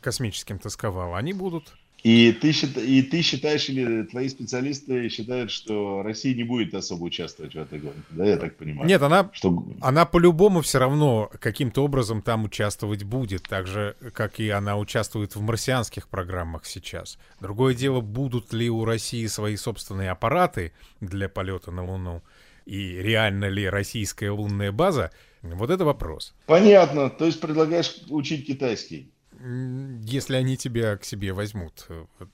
космическим 0.00 0.58
тосковал. 0.58 1.14
Они 1.14 1.32
будут. 1.32 1.74
И 2.02 2.32
ты, 2.32 2.50
и 2.80 3.02
ты 3.02 3.22
считаешь, 3.22 3.68
или 3.68 4.02
твои 4.02 4.28
специалисты 4.28 5.08
считают, 5.08 5.52
что 5.52 6.02
Россия 6.02 6.34
не 6.34 6.42
будет 6.42 6.74
особо 6.74 7.04
участвовать 7.04 7.54
в 7.54 7.58
этой 7.58 7.78
гонке, 7.78 8.02
да, 8.10 8.24
я 8.24 8.36
так 8.38 8.56
понимаю? 8.56 8.88
Нет, 8.88 9.00
она, 9.02 9.30
что... 9.32 9.64
она 9.80 10.04
по-любому 10.04 10.62
все 10.62 10.80
равно 10.80 11.30
каким-то 11.38 11.84
образом 11.84 12.20
там 12.20 12.42
участвовать 12.42 13.04
будет, 13.04 13.44
так 13.44 13.68
же, 13.68 13.94
как 14.14 14.40
и 14.40 14.48
она 14.48 14.78
участвует 14.78 15.36
в 15.36 15.42
марсианских 15.42 16.08
программах 16.08 16.66
сейчас. 16.66 17.18
Другое 17.40 17.72
дело, 17.72 18.00
будут 18.00 18.52
ли 18.52 18.68
у 18.68 18.84
России 18.84 19.26
свои 19.26 19.54
собственные 19.54 20.10
аппараты 20.10 20.72
для 21.00 21.28
полета 21.28 21.70
на 21.70 21.84
Луну, 21.84 22.24
и 22.66 22.96
реально 22.96 23.48
ли 23.48 23.68
российская 23.68 24.30
лунная 24.30 24.72
база, 24.72 25.12
вот 25.42 25.70
это 25.70 25.84
вопрос. 25.84 26.34
Понятно. 26.46 27.10
То 27.10 27.26
есть 27.26 27.40
предлагаешь 27.40 28.02
учить 28.08 28.46
китайский? 28.46 29.10
Если 29.40 30.36
они 30.36 30.56
тебя 30.56 30.96
к 30.96 31.04
себе 31.04 31.32
возьмут. 31.32 31.86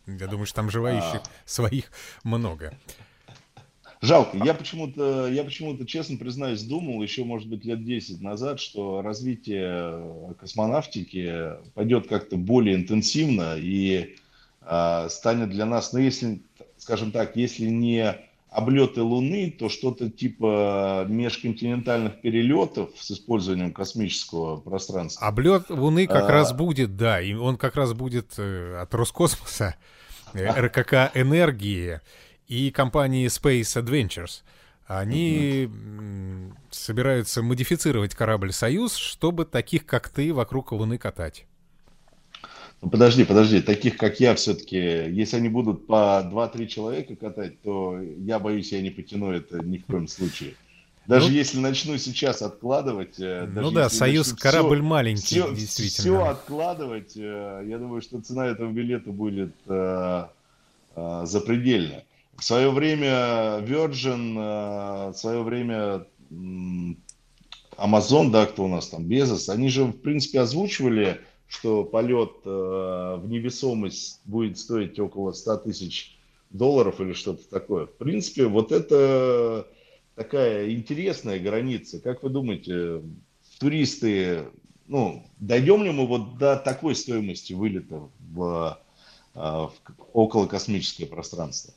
Я 0.06 0.26
думаю, 0.26 0.46
что 0.46 0.56
там 0.56 0.70
желающих 0.70 1.22
а. 1.24 1.30
своих 1.46 1.90
много. 2.22 2.76
Жалко. 4.00 4.36
Я 4.36 4.54
почему-то, 4.54 5.26
я 5.28 5.42
почему-то, 5.42 5.84
честно 5.84 6.18
признаюсь, 6.18 6.62
думал 6.62 7.02
еще, 7.02 7.24
может 7.24 7.48
быть, 7.48 7.64
лет 7.64 7.84
10 7.84 8.20
назад, 8.20 8.60
что 8.60 9.02
развитие 9.02 10.34
космонавтики 10.38 11.54
пойдет 11.74 12.06
как-то 12.06 12.36
более 12.36 12.76
интенсивно 12.76 13.56
и 13.56 14.16
э, 14.60 15.06
станет 15.10 15.50
для 15.50 15.66
нас, 15.66 15.92
ну, 15.92 15.98
если, 15.98 16.42
скажем 16.76 17.10
так, 17.10 17.34
если 17.34 17.66
не 17.66 18.16
облеты 18.50 19.02
Луны, 19.02 19.50
то 19.50 19.68
что-то 19.68 20.10
типа 20.10 21.06
межконтинентальных 21.08 22.20
перелетов 22.20 22.90
с 22.96 23.10
использованием 23.10 23.72
космического 23.72 24.58
пространства. 24.58 25.26
Облет 25.26 25.70
Луны 25.70 26.06
как 26.06 26.24
а... 26.24 26.32
раз 26.32 26.52
будет, 26.52 26.96
да, 26.96 27.20
и 27.20 27.34
он 27.34 27.56
как 27.56 27.76
раз 27.76 27.92
будет 27.92 28.34
э, 28.38 28.78
от 28.80 28.94
Роскосмоса, 28.94 29.76
э, 30.32 30.46
РКК 30.60 31.10
«Энергии» 31.14 32.00
и 32.46 32.70
компании 32.70 33.26
Space 33.26 33.82
Adventures. 33.82 34.42
Они 34.86 35.68
угу. 35.68 36.56
собираются 36.70 37.42
модифицировать 37.42 38.14
корабль 38.14 38.52
«Союз», 38.52 38.96
чтобы 38.96 39.44
таких, 39.44 39.84
как 39.84 40.08
ты, 40.08 40.32
вокруг 40.32 40.72
Луны 40.72 40.96
катать. 40.96 41.44
Ну, 42.80 42.90
подожди, 42.90 43.24
подожди, 43.24 43.60
таких 43.60 43.96
как 43.96 44.20
я 44.20 44.34
все-таки, 44.36 44.76
если 44.76 45.36
они 45.36 45.48
будут 45.48 45.86
по 45.86 46.22
2-3 46.30 46.66
человека 46.66 47.16
катать, 47.16 47.60
то 47.62 47.98
я 48.00 48.38
боюсь, 48.38 48.70
я 48.70 48.80
не 48.80 48.90
потяну 48.90 49.32
это 49.32 49.64
ни 49.64 49.78
в 49.78 49.86
коем 49.86 50.06
случае. 50.06 50.54
Даже 51.08 51.28
ну, 51.28 51.34
если 51.34 51.58
начну 51.58 51.96
сейчас 51.96 52.42
откладывать... 52.42 53.18
Э, 53.18 53.48
ну 53.52 53.70
да, 53.70 53.88
Союз 53.88 54.34
корабль 54.34 54.76
все, 54.76 54.84
маленький, 54.84 55.22
все, 55.22 55.54
действительно. 55.54 56.02
Все 56.02 56.24
откладывать, 56.26 57.16
э, 57.16 57.64
я 57.66 57.78
думаю, 57.78 58.02
что 58.02 58.20
цена 58.20 58.46
этого 58.46 58.70
билета 58.70 59.10
будет 59.10 59.54
э, 59.66 60.26
э, 60.94 61.22
запредельная. 61.24 62.04
В 62.36 62.44
свое 62.44 62.70
время 62.70 63.58
Virgin, 63.60 64.36
э, 64.36 65.10
в 65.10 65.14
свое 65.16 65.42
время 65.42 66.04
Amazon, 67.78 68.30
да, 68.30 68.44
кто 68.44 68.64
у 68.64 68.68
нас 68.68 68.88
там, 68.88 69.04
Безос, 69.04 69.48
они 69.48 69.70
же, 69.70 69.84
в 69.84 69.92
принципе, 69.92 70.40
озвучивали 70.40 71.22
что 71.48 71.84
полет 71.84 72.32
э, 72.44 72.48
в 72.48 73.26
невесомость 73.26 74.20
будет 74.24 74.58
стоить 74.58 74.98
около 75.00 75.32
100 75.32 75.56
тысяч 75.58 76.18
долларов 76.50 77.00
или 77.00 77.14
что-то 77.14 77.48
такое. 77.48 77.86
В 77.86 77.96
принципе, 77.96 78.46
вот 78.46 78.70
это 78.70 79.66
такая 80.14 80.70
интересная 80.70 81.38
граница. 81.38 82.00
Как 82.00 82.22
вы 82.22 82.28
думаете, 82.28 83.02
туристы, 83.58 84.44
ну, 84.86 85.26
дойдем 85.38 85.82
ли 85.84 85.90
мы 85.90 86.06
вот 86.06 86.38
до 86.38 86.56
такой 86.56 86.94
стоимости 86.94 87.54
вылета 87.54 88.02
в, 88.18 88.78
э, 89.34 89.38
в 89.38 89.72
около 90.12 90.46
космическое 90.46 91.06
пространство? 91.06 91.72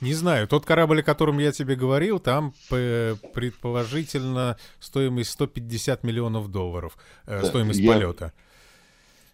Не 0.00 0.14
знаю, 0.14 0.48
тот 0.48 0.64
корабль, 0.64 1.00
о 1.00 1.02
котором 1.02 1.38
я 1.38 1.52
тебе 1.52 1.76
говорил, 1.76 2.18
там 2.20 2.54
предположительно 2.70 4.56
стоимость 4.78 5.32
150 5.32 6.02
миллионов 6.04 6.50
долларов, 6.50 6.96
э, 7.26 7.44
стоимость 7.44 7.80
я, 7.80 7.92
полета. 7.92 8.32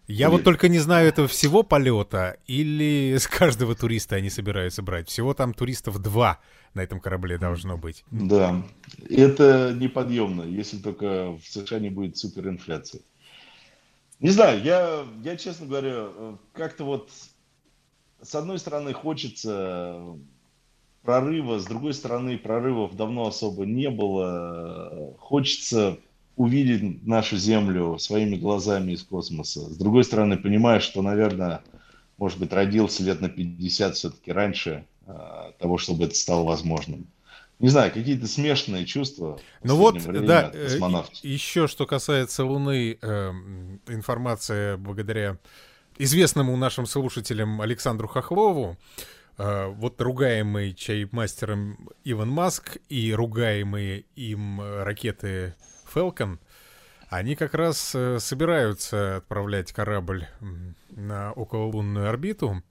Я 0.07 0.29
вот 0.29 0.43
только 0.43 0.69
не 0.69 0.79
знаю 0.79 1.09
этого 1.09 1.27
всего 1.27 1.63
полета 1.63 2.37
или 2.47 3.17
с 3.17 3.27
каждого 3.27 3.75
туриста 3.75 4.15
они 4.15 4.29
собираются 4.29 4.81
брать. 4.81 5.09
Всего 5.09 5.33
там 5.33 5.53
туристов 5.53 5.99
два 5.99 6.39
на 6.73 6.81
этом 6.81 6.99
корабле 7.01 7.37
должно 7.37 7.77
быть. 7.77 8.05
Да, 8.09 8.63
это 9.09 9.73
неподъемно, 9.77 10.43
если 10.43 10.77
только 10.77 11.31
в 11.31 11.41
США 11.43 11.79
не 11.79 11.89
будет 11.89 12.17
суперинфляции. 12.17 13.01
Не 14.19 14.29
знаю, 14.29 14.63
я, 14.63 15.05
я, 15.23 15.35
честно 15.35 15.67
говоря, 15.67 16.07
как-то 16.53 16.85
вот 16.85 17.11
с 18.21 18.33
одной 18.33 18.59
стороны 18.59 18.93
хочется 18.93 20.01
прорыва, 21.03 21.59
с 21.59 21.65
другой 21.65 21.93
стороны 21.93 22.37
прорывов 22.37 22.95
давно 22.95 23.27
особо 23.27 23.65
не 23.65 23.89
было. 23.89 25.15
Хочется 25.19 25.99
увидеть 26.37 27.05
нашу 27.05 27.35
Землю 27.35 27.97
своими 27.97 28.35
глазами 28.35 28.93
из 28.93 29.03
космоса. 29.03 29.61
С 29.61 29.77
другой 29.77 30.03
стороны, 30.03 30.37
понимаешь, 30.37 30.83
что, 30.83 31.01
наверное, 31.01 31.61
может 32.17 32.39
быть, 32.39 32.53
родился 32.53 33.03
лет 33.03 33.21
на 33.21 33.27
50 33.27 33.95
все-таки 33.95 34.31
раньше 34.31 34.85
э, 35.07 35.51
того, 35.59 35.77
чтобы 35.77 36.05
это 36.05 36.15
стало 36.15 36.45
возможным. 36.45 37.07
Не 37.59 37.69
знаю, 37.69 37.91
какие-то 37.91 38.27
смешанные 38.27 38.85
чувства. 38.85 39.39
Ну 39.63 39.75
вот, 39.77 40.03
да, 40.25 40.51
э, 40.53 40.77
еще 41.23 41.67
что 41.67 41.87
касается 41.87 42.45
Луны, 42.45 42.99
э, 43.01 43.31
информация 43.87 44.77
благодаря 44.77 45.39
известному 45.97 46.55
нашим 46.55 46.85
слушателям 46.85 47.61
Александру 47.61 48.07
Хохлову, 48.07 48.77
э, 49.39 49.67
вот 49.69 49.99
ругаемый 49.99 50.75
чаймастером 50.75 51.89
Иван 52.03 52.29
Маск 52.29 52.77
и 52.89 53.11
ругаемые 53.11 54.05
им 54.15 54.61
ракеты 54.61 55.55
Falcon, 55.93 56.39
они 57.09 57.35
как 57.35 57.53
раз 57.53 57.93
э, 57.95 58.19
собираются 58.19 59.17
отправлять 59.17 59.71
корабль 59.71 60.27
на 60.89 61.31
окололунную 61.31 62.09
орбиту. 62.09 62.61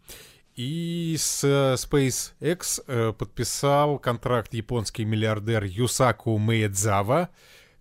И 0.56 1.16
с 1.18 1.42
э, 1.44 1.74
SpaceX 1.74 2.82
э, 2.86 3.12
подписал 3.12 3.98
контракт 3.98 4.52
японский 4.54 5.04
миллиардер 5.04 5.64
Юсаку 5.64 6.36
Мэйдзава, 6.38 7.30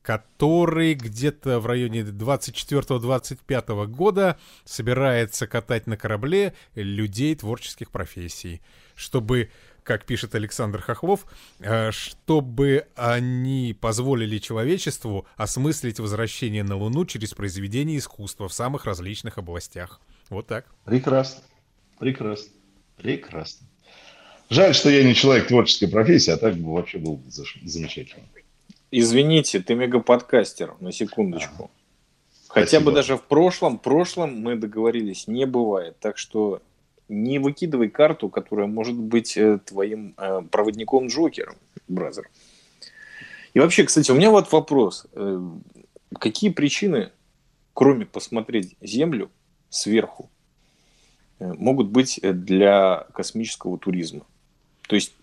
который 0.02 0.94
где-то 0.94 1.60
в 1.60 1.66
районе 1.66 2.02
24-25 2.02 3.88
года 3.88 4.38
собирается 4.64 5.48
катать 5.48 5.88
на 5.88 5.98
корабле 5.98 6.54
людей 6.76 7.36
творческих 7.36 7.92
профессий, 7.92 8.62
чтобы 8.94 9.50
как 9.86 10.06
пишет 10.06 10.36
Александр 10.36 10.82
Хохлов, 10.82 11.26
э, 11.60 11.92
чтобы 11.92 12.88
они 12.96 13.78
позволили 13.80 14.40
человечеству 14.40 15.26
осмыслить 15.38 16.00
возвращение 16.00 16.64
на 16.64 16.76
Луну 16.76 17.06
через 17.06 17.34
произведение 17.34 18.00
искусства 18.00 18.50
в 18.50 18.54
самых 18.54 18.86
различных 18.86 19.38
областях. 19.38 20.02
Вот 20.30 20.48
так. 20.48 20.66
Прекрасно. 20.84 21.44
Прекрасно. 22.00 22.52
Прекрасно. 22.98 23.68
Жаль, 24.50 24.74
что 24.74 24.90
я 24.90 25.04
не 25.04 25.14
человек 25.14 25.48
творческой 25.48 25.88
профессии, 25.88 26.32
а 26.32 26.38
так 26.38 26.56
бы 26.56 26.74
вообще 26.74 26.98
был 26.98 27.18
бы 27.18 27.32
замечательно. 27.64 28.24
Извините, 28.92 29.60
ты 29.60 29.76
мегаподкастер, 29.76 30.76
на 30.80 30.92
секундочку. 30.92 31.70
Хотя 32.48 32.68
Спасибо. 32.68 32.86
бы 32.86 32.96
даже 32.96 33.18
в 33.18 33.24
прошлом, 33.24 33.78
прошлом 33.78 34.42
мы 34.42 34.56
договорились, 34.56 35.28
не 35.28 35.46
бывает. 35.46 35.98
Так 36.00 36.18
что 36.18 36.62
не 37.08 37.40
выкидывай 37.40 37.90
карту, 37.90 38.30
которая 38.30 38.68
может 38.68 38.96
быть 38.96 39.38
э, 39.38 39.60
твоим 39.64 40.16
э, 40.18 40.42
проводником-джокером, 40.50 41.56
бразер. 41.88 42.30
И 43.54 43.60
вообще, 43.60 43.84
кстати, 43.84 44.12
у 44.12 44.16
меня 44.16 44.32
вот 44.32 44.52
вопрос. 44.52 45.06
Э, 45.14 45.40
какие 46.20 46.50
причины, 46.50 47.12
кроме 47.74 48.06
посмотреть 48.06 48.76
Землю 48.82 49.30
сверху, 49.70 50.30
могут 51.40 51.88
быть 51.88 52.20
для 52.24 53.08
космического 53.14 53.78
туризма? 53.78 54.26
То 54.88 54.96
есть 54.96 55.14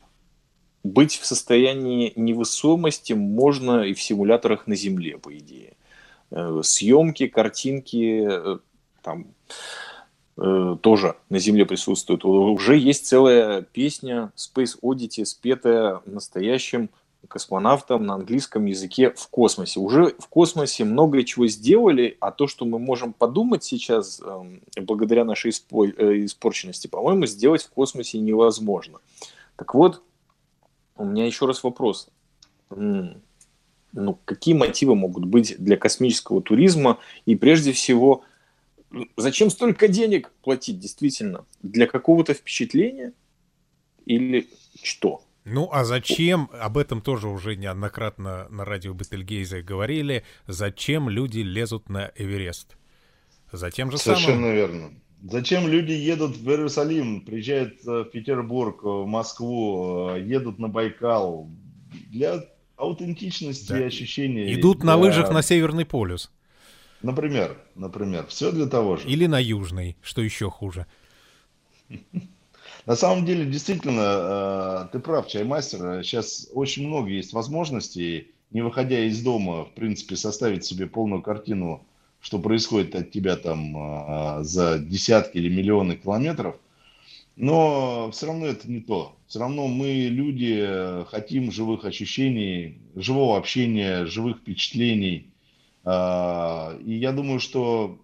быть 0.85 1.19
в 1.19 1.25
состоянии 1.25 2.13
невысомости 2.17 3.15
можно 3.15 3.83
и 3.83 3.95
в 3.95 4.03
симуляторах 4.03 4.67
на 4.67 4.75
Земле, 4.75 5.17
по 5.17 5.37
идее. 5.37 5.73
Съемки, 6.63 7.29
картинки, 7.29 8.29
там, 9.03 9.27
Э, 10.39 10.77
тоже 10.81 11.17
на 11.29 11.39
Земле 11.39 11.67
присутствует. 11.67 12.25
Уже 12.25 12.79
есть 12.79 13.07
целая 13.07 13.63
песня 13.63 14.33
Space 14.37 14.79
Oddity, 14.83 15.25
спетая 15.27 16.01
настоящим 16.07 16.89
космонавтом 17.29 18.05
на 18.07 18.15
английском 18.15 18.65
языке 18.65 19.11
в 19.11 19.29
космосе. 19.29 19.79
Уже 19.79 20.15
в 20.19 20.29
космосе 20.29 20.85
много 20.85 21.23
чего 21.23 21.47
сделали, 21.47 22.17
а 22.21 22.33
то, 22.33 22.47
что 22.47 22.65
мы 22.65 22.79
можем 22.79 23.13
подумать 23.13 23.63
сейчас, 23.63 24.21
э, 24.25 24.83
благодаря 24.83 25.25
нашей 25.25 25.51
испо- 25.51 25.95
э, 25.97 26.25
испорченности, 26.25 26.89
по-моему, 26.89 27.27
сделать 27.27 27.63
в 27.63 27.71
космосе 27.71 28.19
невозможно. 28.19 28.99
Так 29.57 29.75
вот, 29.75 30.03
у 30.97 31.05
меня 31.05 31.27
еще 31.27 31.47
раз 31.47 31.63
вопрос. 31.63 32.09
Ну, 32.71 34.19
какие 34.25 34.55
мотивы 34.55 34.95
могут 34.95 35.27
быть 35.27 35.57
для 35.59 35.77
космического 35.77 36.41
туризма? 36.41 36.99
И 37.27 37.37
прежде 37.37 37.73
всего, 37.73 38.23
Зачем 39.17 39.51
столько 39.51 39.89
денег 39.89 40.31
платить, 40.43 40.79
действительно? 40.79 41.45
Для 41.63 41.87
какого-то 41.87 42.35
впечатления? 42.35 43.13
Или 44.07 44.49
что? 44.83 45.23
Ну, 45.45 45.69
а 45.73 45.85
зачем, 45.85 46.51
об 46.53 46.79
этом 46.79 47.01
тоже 47.01 47.29
уже 47.29 47.57
неоднократно 47.57 48.47
на 48.51 48.65
радио 48.65 48.93
Бетельгейзе 48.93 49.63
говорили, 49.63 50.25
зачем 50.47 51.09
люди 51.09 51.41
лезут 51.41 51.89
на 51.89 52.13
Эверест? 52.17 52.77
Затем 53.51 53.91
же 53.91 53.99
Совершенно 53.99 54.37
самым... 54.37 54.55
верно. 54.55 54.91
Зачем 55.25 55.69
люди 55.69 55.93
едут 55.93 56.37
в 56.37 56.49
Иерусалим, 56.49 57.21
приезжают 57.25 57.83
в 57.85 58.05
Петербург, 58.07 58.83
в 58.83 59.05
Москву, 59.07 60.15
едут 60.17 60.59
на 60.59 60.69
Байкал? 60.69 61.49
для 62.11 62.43
аутентичности 62.77 63.69
Да. 63.69 63.81
и 63.81 63.85
ощущения. 63.85 64.55
Идут 64.55 64.79
на 64.79 64.97
для- 64.97 65.05
лыжах 65.05 65.31
на 65.31 65.43
Северный 65.43 65.85
полюс. 65.85 66.31
Например, 67.03 67.57
например, 67.75 68.27
все 68.29 68.53
для 68.53 68.67
того 68.67 68.97
же. 68.97 69.09
Или 69.09 69.27
на 69.27 69.41
Южный, 69.41 69.97
что 70.03 70.23
еще 70.23 70.51
хуже. 70.51 70.87
На 72.87 72.97
самом 72.97 73.25
деле, 73.25 73.45
действительно, 73.45 74.87
э, 74.87 74.89
ты 74.93 74.99
прав, 74.99 75.29
чаймастер. 75.29 76.03
Сейчас 76.05 76.49
очень 76.53 76.87
много 76.87 77.11
есть 77.11 77.33
возможностей, 77.33 78.33
не 78.51 78.63
выходя 78.63 79.01
из 79.05 79.23
дома, 79.23 79.65
в 79.65 79.73
принципе, 79.73 80.17
составить 80.17 80.65
себе 80.65 80.87
полную 80.87 81.23
картину, 81.23 81.87
что 82.21 82.39
происходит 82.39 82.95
от 82.95 83.11
тебя 83.11 83.37
там 83.37 83.77
э, 84.41 84.45
за 84.45 84.79
десятки 84.79 85.39
или 85.39 85.49
миллионы 85.49 85.97
километров. 85.97 86.57
Но 87.37 88.11
все 88.13 88.27
равно 88.27 88.47
это 88.47 88.71
не 88.71 88.81
то. 88.81 89.17
Все 89.27 89.39
равно 89.39 89.67
мы, 89.67 90.09
люди, 90.11 90.59
э, 90.61 91.05
хотим 91.09 91.51
живых 91.51 91.85
ощущений, 91.85 92.79
живого 92.95 93.39
общения, 93.39 94.07
живых 94.07 94.39
впечатлений. 94.39 95.32
А, 95.85 96.77
И 96.85 96.95
я 96.95 97.13
думаю, 97.13 97.41
что 97.41 97.99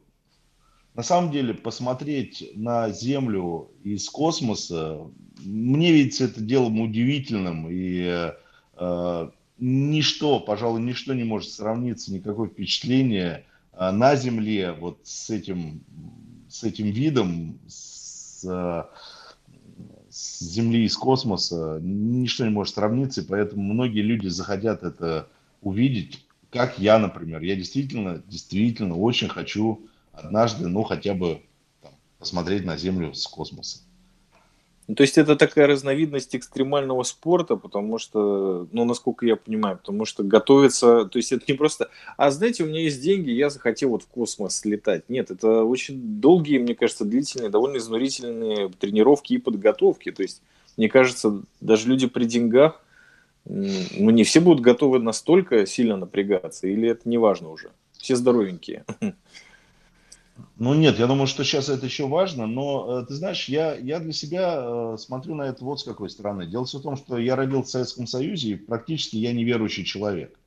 на 0.95 1.03
самом 1.03 1.31
деле 1.31 1.55
посмотреть 1.55 2.51
на 2.57 2.91
Землю 2.91 3.71
из 3.85 4.09
космоса, 4.11 5.07
мне 5.45 5.93
видится 5.93 6.25
это 6.25 6.41
делом 6.41 6.81
удивительным. 6.81 7.69
И 7.71 8.33
э, 8.77 9.31
ничто, 9.59 10.41
пожалуй, 10.41 10.81
ничто 10.81 11.15
не 11.15 11.23
может 11.23 11.51
сравниться, 11.51 12.13
никакое 12.13 12.49
впечатление 12.49 13.45
э, 13.75 13.93
на 13.93 14.17
Земле 14.17 14.73
вот 14.73 14.99
с 15.05 15.31
этим, 15.31 15.83
с 16.49 16.65
этим 16.65 16.87
видом, 16.87 17.61
с, 17.69 18.45
с 20.11 20.41
Земли 20.41 20.85
из 20.85 20.97
космоса, 20.97 21.79
ничто 21.81 22.45
не 22.45 22.51
может 22.51 22.75
сравниться, 22.75 23.21
и 23.21 23.25
поэтому 23.25 23.63
многие 23.63 24.03
люди 24.03 24.27
захотят 24.27 24.83
это 24.83 25.29
увидеть, 25.63 26.25
как 26.51 26.79
я, 26.79 26.99
например. 26.99 27.43
Я 27.43 27.57
действительно, 27.57 28.23
действительно 28.27 28.97
очень 28.97 29.29
хочу 29.29 29.87
однажды, 30.13 30.69
ну, 30.69 30.83
хотя 30.83 31.15
бы 31.15 31.43
там, 31.83 31.93
посмотреть 32.19 32.65
на 32.65 32.77
Землю 32.77 33.15
с 33.15 33.27
космоса. 33.27 33.81
Ну, 34.89 34.95
То 34.95 35.03
есть 35.03 35.19
это 35.19 35.37
такая 35.37 35.67
разновидность 35.67 36.35
экстремального 36.35 37.03
спорта, 37.03 37.57
потому 37.57 37.99
что, 37.99 38.67
ну, 38.73 38.87
насколько 38.87 39.27
я 39.27 39.37
понимаю, 39.37 39.77
потому 39.77 40.07
что 40.07 40.25
готовиться, 40.25 41.05
то 41.05 41.19
есть 41.19 41.31
это 41.31 41.45
не 41.47 41.53
просто, 41.53 41.91
а 42.17 42.31
знаете, 42.31 42.65
у 42.65 42.67
меня 42.67 42.81
есть 42.81 43.03
деньги, 43.03 43.31
я 43.31 43.51
захотел 43.51 43.91
вот 43.91 44.05
в 44.05 44.07
космос 44.07 44.57
слетать. 44.57 45.11
Нет, 45.11 45.31
это 45.31 45.63
очень 45.63 46.21
долгие, 46.21 46.57
мне 46.57 46.75
кажется, 46.75 47.05
длительные, 47.05 47.51
довольно 47.51 47.77
изнурительные 47.77 48.71
тренировки 48.71 49.35
и 49.35 49.39
подготовки. 49.39 50.11
То 50.11 50.23
есть, 50.23 50.41
мне 50.79 50.89
кажется, 50.89 51.43
даже 51.61 51.87
люди 51.87 52.07
при 52.07 52.25
деньгах, 52.25 52.83
ну, 53.49 54.11
не 54.11 54.25
все 54.25 54.41
будут 54.41 54.61
готовы 54.61 54.99
настолько 54.99 55.67
сильно 55.67 55.97
напрягаться, 55.97 56.67
или 56.67 56.89
это 56.89 57.09
не 57.09 57.19
важно 57.19 57.51
уже? 57.51 57.71
Все 57.99 58.15
здоровенькие. 58.17 58.85
Ну 60.57 60.75
нет, 60.75 60.99
я 60.99 61.07
думаю, 61.07 61.27
что 61.27 61.43
сейчас 61.45 61.69
это 61.69 61.87
еще 61.87 62.07
важно, 62.07 62.47
но 62.47 63.01
э, 63.01 63.07
ты 63.07 63.15
знаешь, 63.15 63.49
я, 63.49 63.75
я 63.75 63.99
для 63.99 64.13
себя 64.13 64.57
э, 64.59 64.97
смотрю 64.99 65.35
на 65.35 65.43
это 65.43 65.65
вот 65.65 65.81
с 65.81 65.85
какой 65.85 66.11
стороны. 66.11 66.47
Дело 66.47 66.65
в 66.65 66.71
том, 66.71 66.97
что 66.97 67.19
я 67.19 67.35
родился 67.35 67.69
в 67.69 67.71
Советском 67.73 68.07
Союзе, 68.07 68.51
и 68.51 68.57
практически 68.57 69.17
я 69.17 69.33
неверующий 69.33 69.85
человек. 69.85 70.39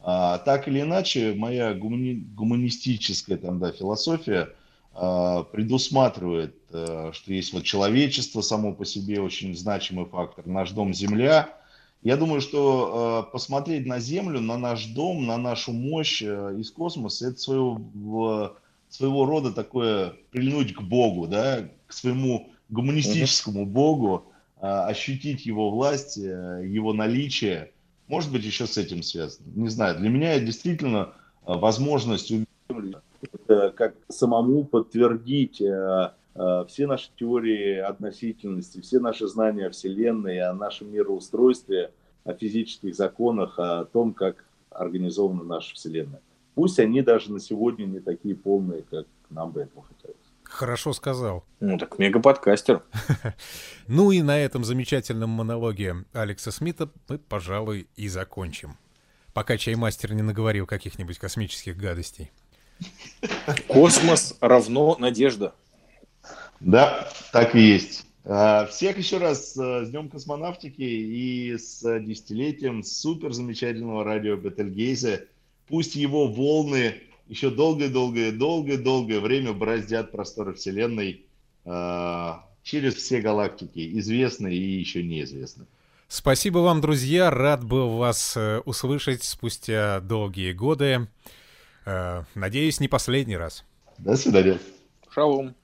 А, 0.00 0.38
так 0.38 0.68
или 0.68 0.80
иначе, 0.82 1.34
моя 1.34 1.72
гумани- 1.74 2.24
гуманистическая 2.34 3.38
там, 3.38 3.58
да, 3.58 3.72
философия 3.72 4.50
а, 4.92 5.44
предусматривает, 5.44 6.56
э, 6.70 7.10
что 7.12 7.32
есть 7.32 7.52
вот 7.52 7.64
человечество 7.64 8.42
само 8.42 8.74
по 8.74 8.84
себе 8.84 9.20
очень 9.20 9.56
значимый 9.56 10.04
фактор, 10.04 10.46
наш 10.46 10.70
дом 10.72 10.92
Земля. 10.92 11.48
Я 12.04 12.18
думаю, 12.18 12.42
что 12.42 13.24
э, 13.26 13.32
посмотреть 13.32 13.86
на 13.86 13.98
Землю, 13.98 14.38
на 14.40 14.58
наш 14.58 14.86
дом, 14.88 15.26
на 15.26 15.38
нашу 15.38 15.72
мощь 15.72 16.22
э, 16.22 16.54
из 16.58 16.70
космоса, 16.70 17.28
это 17.28 17.38
своего, 17.38 18.58
своего 18.90 19.24
рода 19.24 19.52
такое 19.52 20.12
прильнуть 20.30 20.74
к 20.74 20.82
Богу, 20.82 21.26
да, 21.26 21.66
к 21.86 21.94
своему 21.94 22.50
гуманистическому 22.68 23.64
Богу, 23.64 24.26
э, 24.60 24.66
ощутить 24.66 25.46
его 25.46 25.70
власть, 25.70 26.18
э, 26.18 26.62
его 26.66 26.92
наличие. 26.92 27.72
Может 28.08 28.30
быть, 28.30 28.44
еще 28.44 28.66
с 28.66 28.76
этим 28.76 29.02
связано. 29.02 29.46
Не 29.54 29.70
знаю. 29.70 29.98
Для 29.98 30.10
меня 30.10 30.38
действительно 30.38 31.14
э, 31.46 31.54
возможность 31.54 32.30
увидеть, 32.30 32.98
э, 33.48 33.70
как 33.74 33.94
самому 34.10 34.64
подтвердить 34.64 35.58
э, 35.62 36.10
все 36.34 36.86
наши 36.86 37.10
теории 37.16 37.78
относительности, 37.78 38.80
все 38.80 38.98
наши 38.98 39.26
знания 39.28 39.66
о 39.66 39.70
Вселенной, 39.70 40.40
о 40.40 40.52
нашем 40.52 40.92
мироустройстве, 40.92 41.92
о 42.24 42.34
физических 42.34 42.94
законах, 42.94 43.58
о 43.58 43.84
том, 43.84 44.14
как 44.14 44.44
организована 44.70 45.44
наша 45.44 45.74
Вселенная. 45.74 46.20
Пусть 46.54 46.78
они 46.78 47.02
даже 47.02 47.32
на 47.32 47.40
сегодня 47.40 47.84
не 47.84 48.00
такие 48.00 48.34
полные, 48.34 48.82
как 48.82 49.06
нам 49.30 49.52
бы 49.52 49.62
этого 49.62 49.84
хотелось. 49.84 50.16
Хорошо 50.44 50.92
сказал. 50.92 51.44
Ну, 51.60 51.78
так 51.78 51.98
мегаподкастер. 51.98 52.82
Ну 53.86 54.12
и 54.12 54.22
на 54.22 54.38
этом 54.38 54.64
замечательном 54.64 55.30
монологе 55.30 56.04
Алекса 56.12 56.50
Смита 56.50 56.88
мы, 57.08 57.18
пожалуй, 57.18 57.86
и 57.96 58.08
закончим. 58.08 58.78
Пока 59.34 59.58
чаймастер 59.58 60.14
не 60.14 60.22
наговорил 60.22 60.66
каких-нибудь 60.66 61.18
космических 61.18 61.76
гадостей. 61.76 62.30
Космос 63.68 64.36
равно 64.40 64.96
надежда. 64.98 65.54
Да, 66.64 67.08
так 67.30 67.54
и 67.54 67.60
есть. 67.60 68.06
А, 68.24 68.66
Всех 68.66 68.96
еще 68.96 69.18
раз 69.18 69.54
э, 69.56 69.84
с 69.84 69.90
Днем 69.90 70.08
космонавтики 70.08 70.80
и 70.80 71.58
с 71.58 72.00
десятилетием 72.00 72.82
супер 72.82 73.32
замечательного 73.32 74.02
радио 74.02 74.36
Бетельгейзе. 74.36 75.28
Пусть 75.68 75.94
его 75.94 76.26
волны 76.26 76.94
еще 77.28 77.50
долгое-долгое-долгое-долгое 77.50 79.20
время 79.20 79.52
бороздят 79.52 80.10
просторы 80.10 80.54
Вселенной 80.54 81.26
а, 81.66 82.46
через 82.62 82.94
все 82.94 83.20
галактики, 83.20 83.98
известные 83.98 84.56
и 84.56 84.78
еще 84.78 85.02
неизвестные. 85.02 85.66
Спасибо 86.08 86.58
вам, 86.58 86.80
друзья. 86.80 87.30
Рад 87.30 87.62
был 87.62 87.96
вас 87.98 88.38
э, 88.38 88.60
услышать 88.64 89.22
спустя 89.22 90.00
долгие 90.00 90.52
годы. 90.52 91.08
Э, 91.84 92.22
Надеюсь, 92.34 92.80
не 92.80 92.88
последний 92.88 93.36
раз. 93.36 93.64
До 93.98 94.16
свидания. 94.16 94.58
Шалом. 95.10 95.54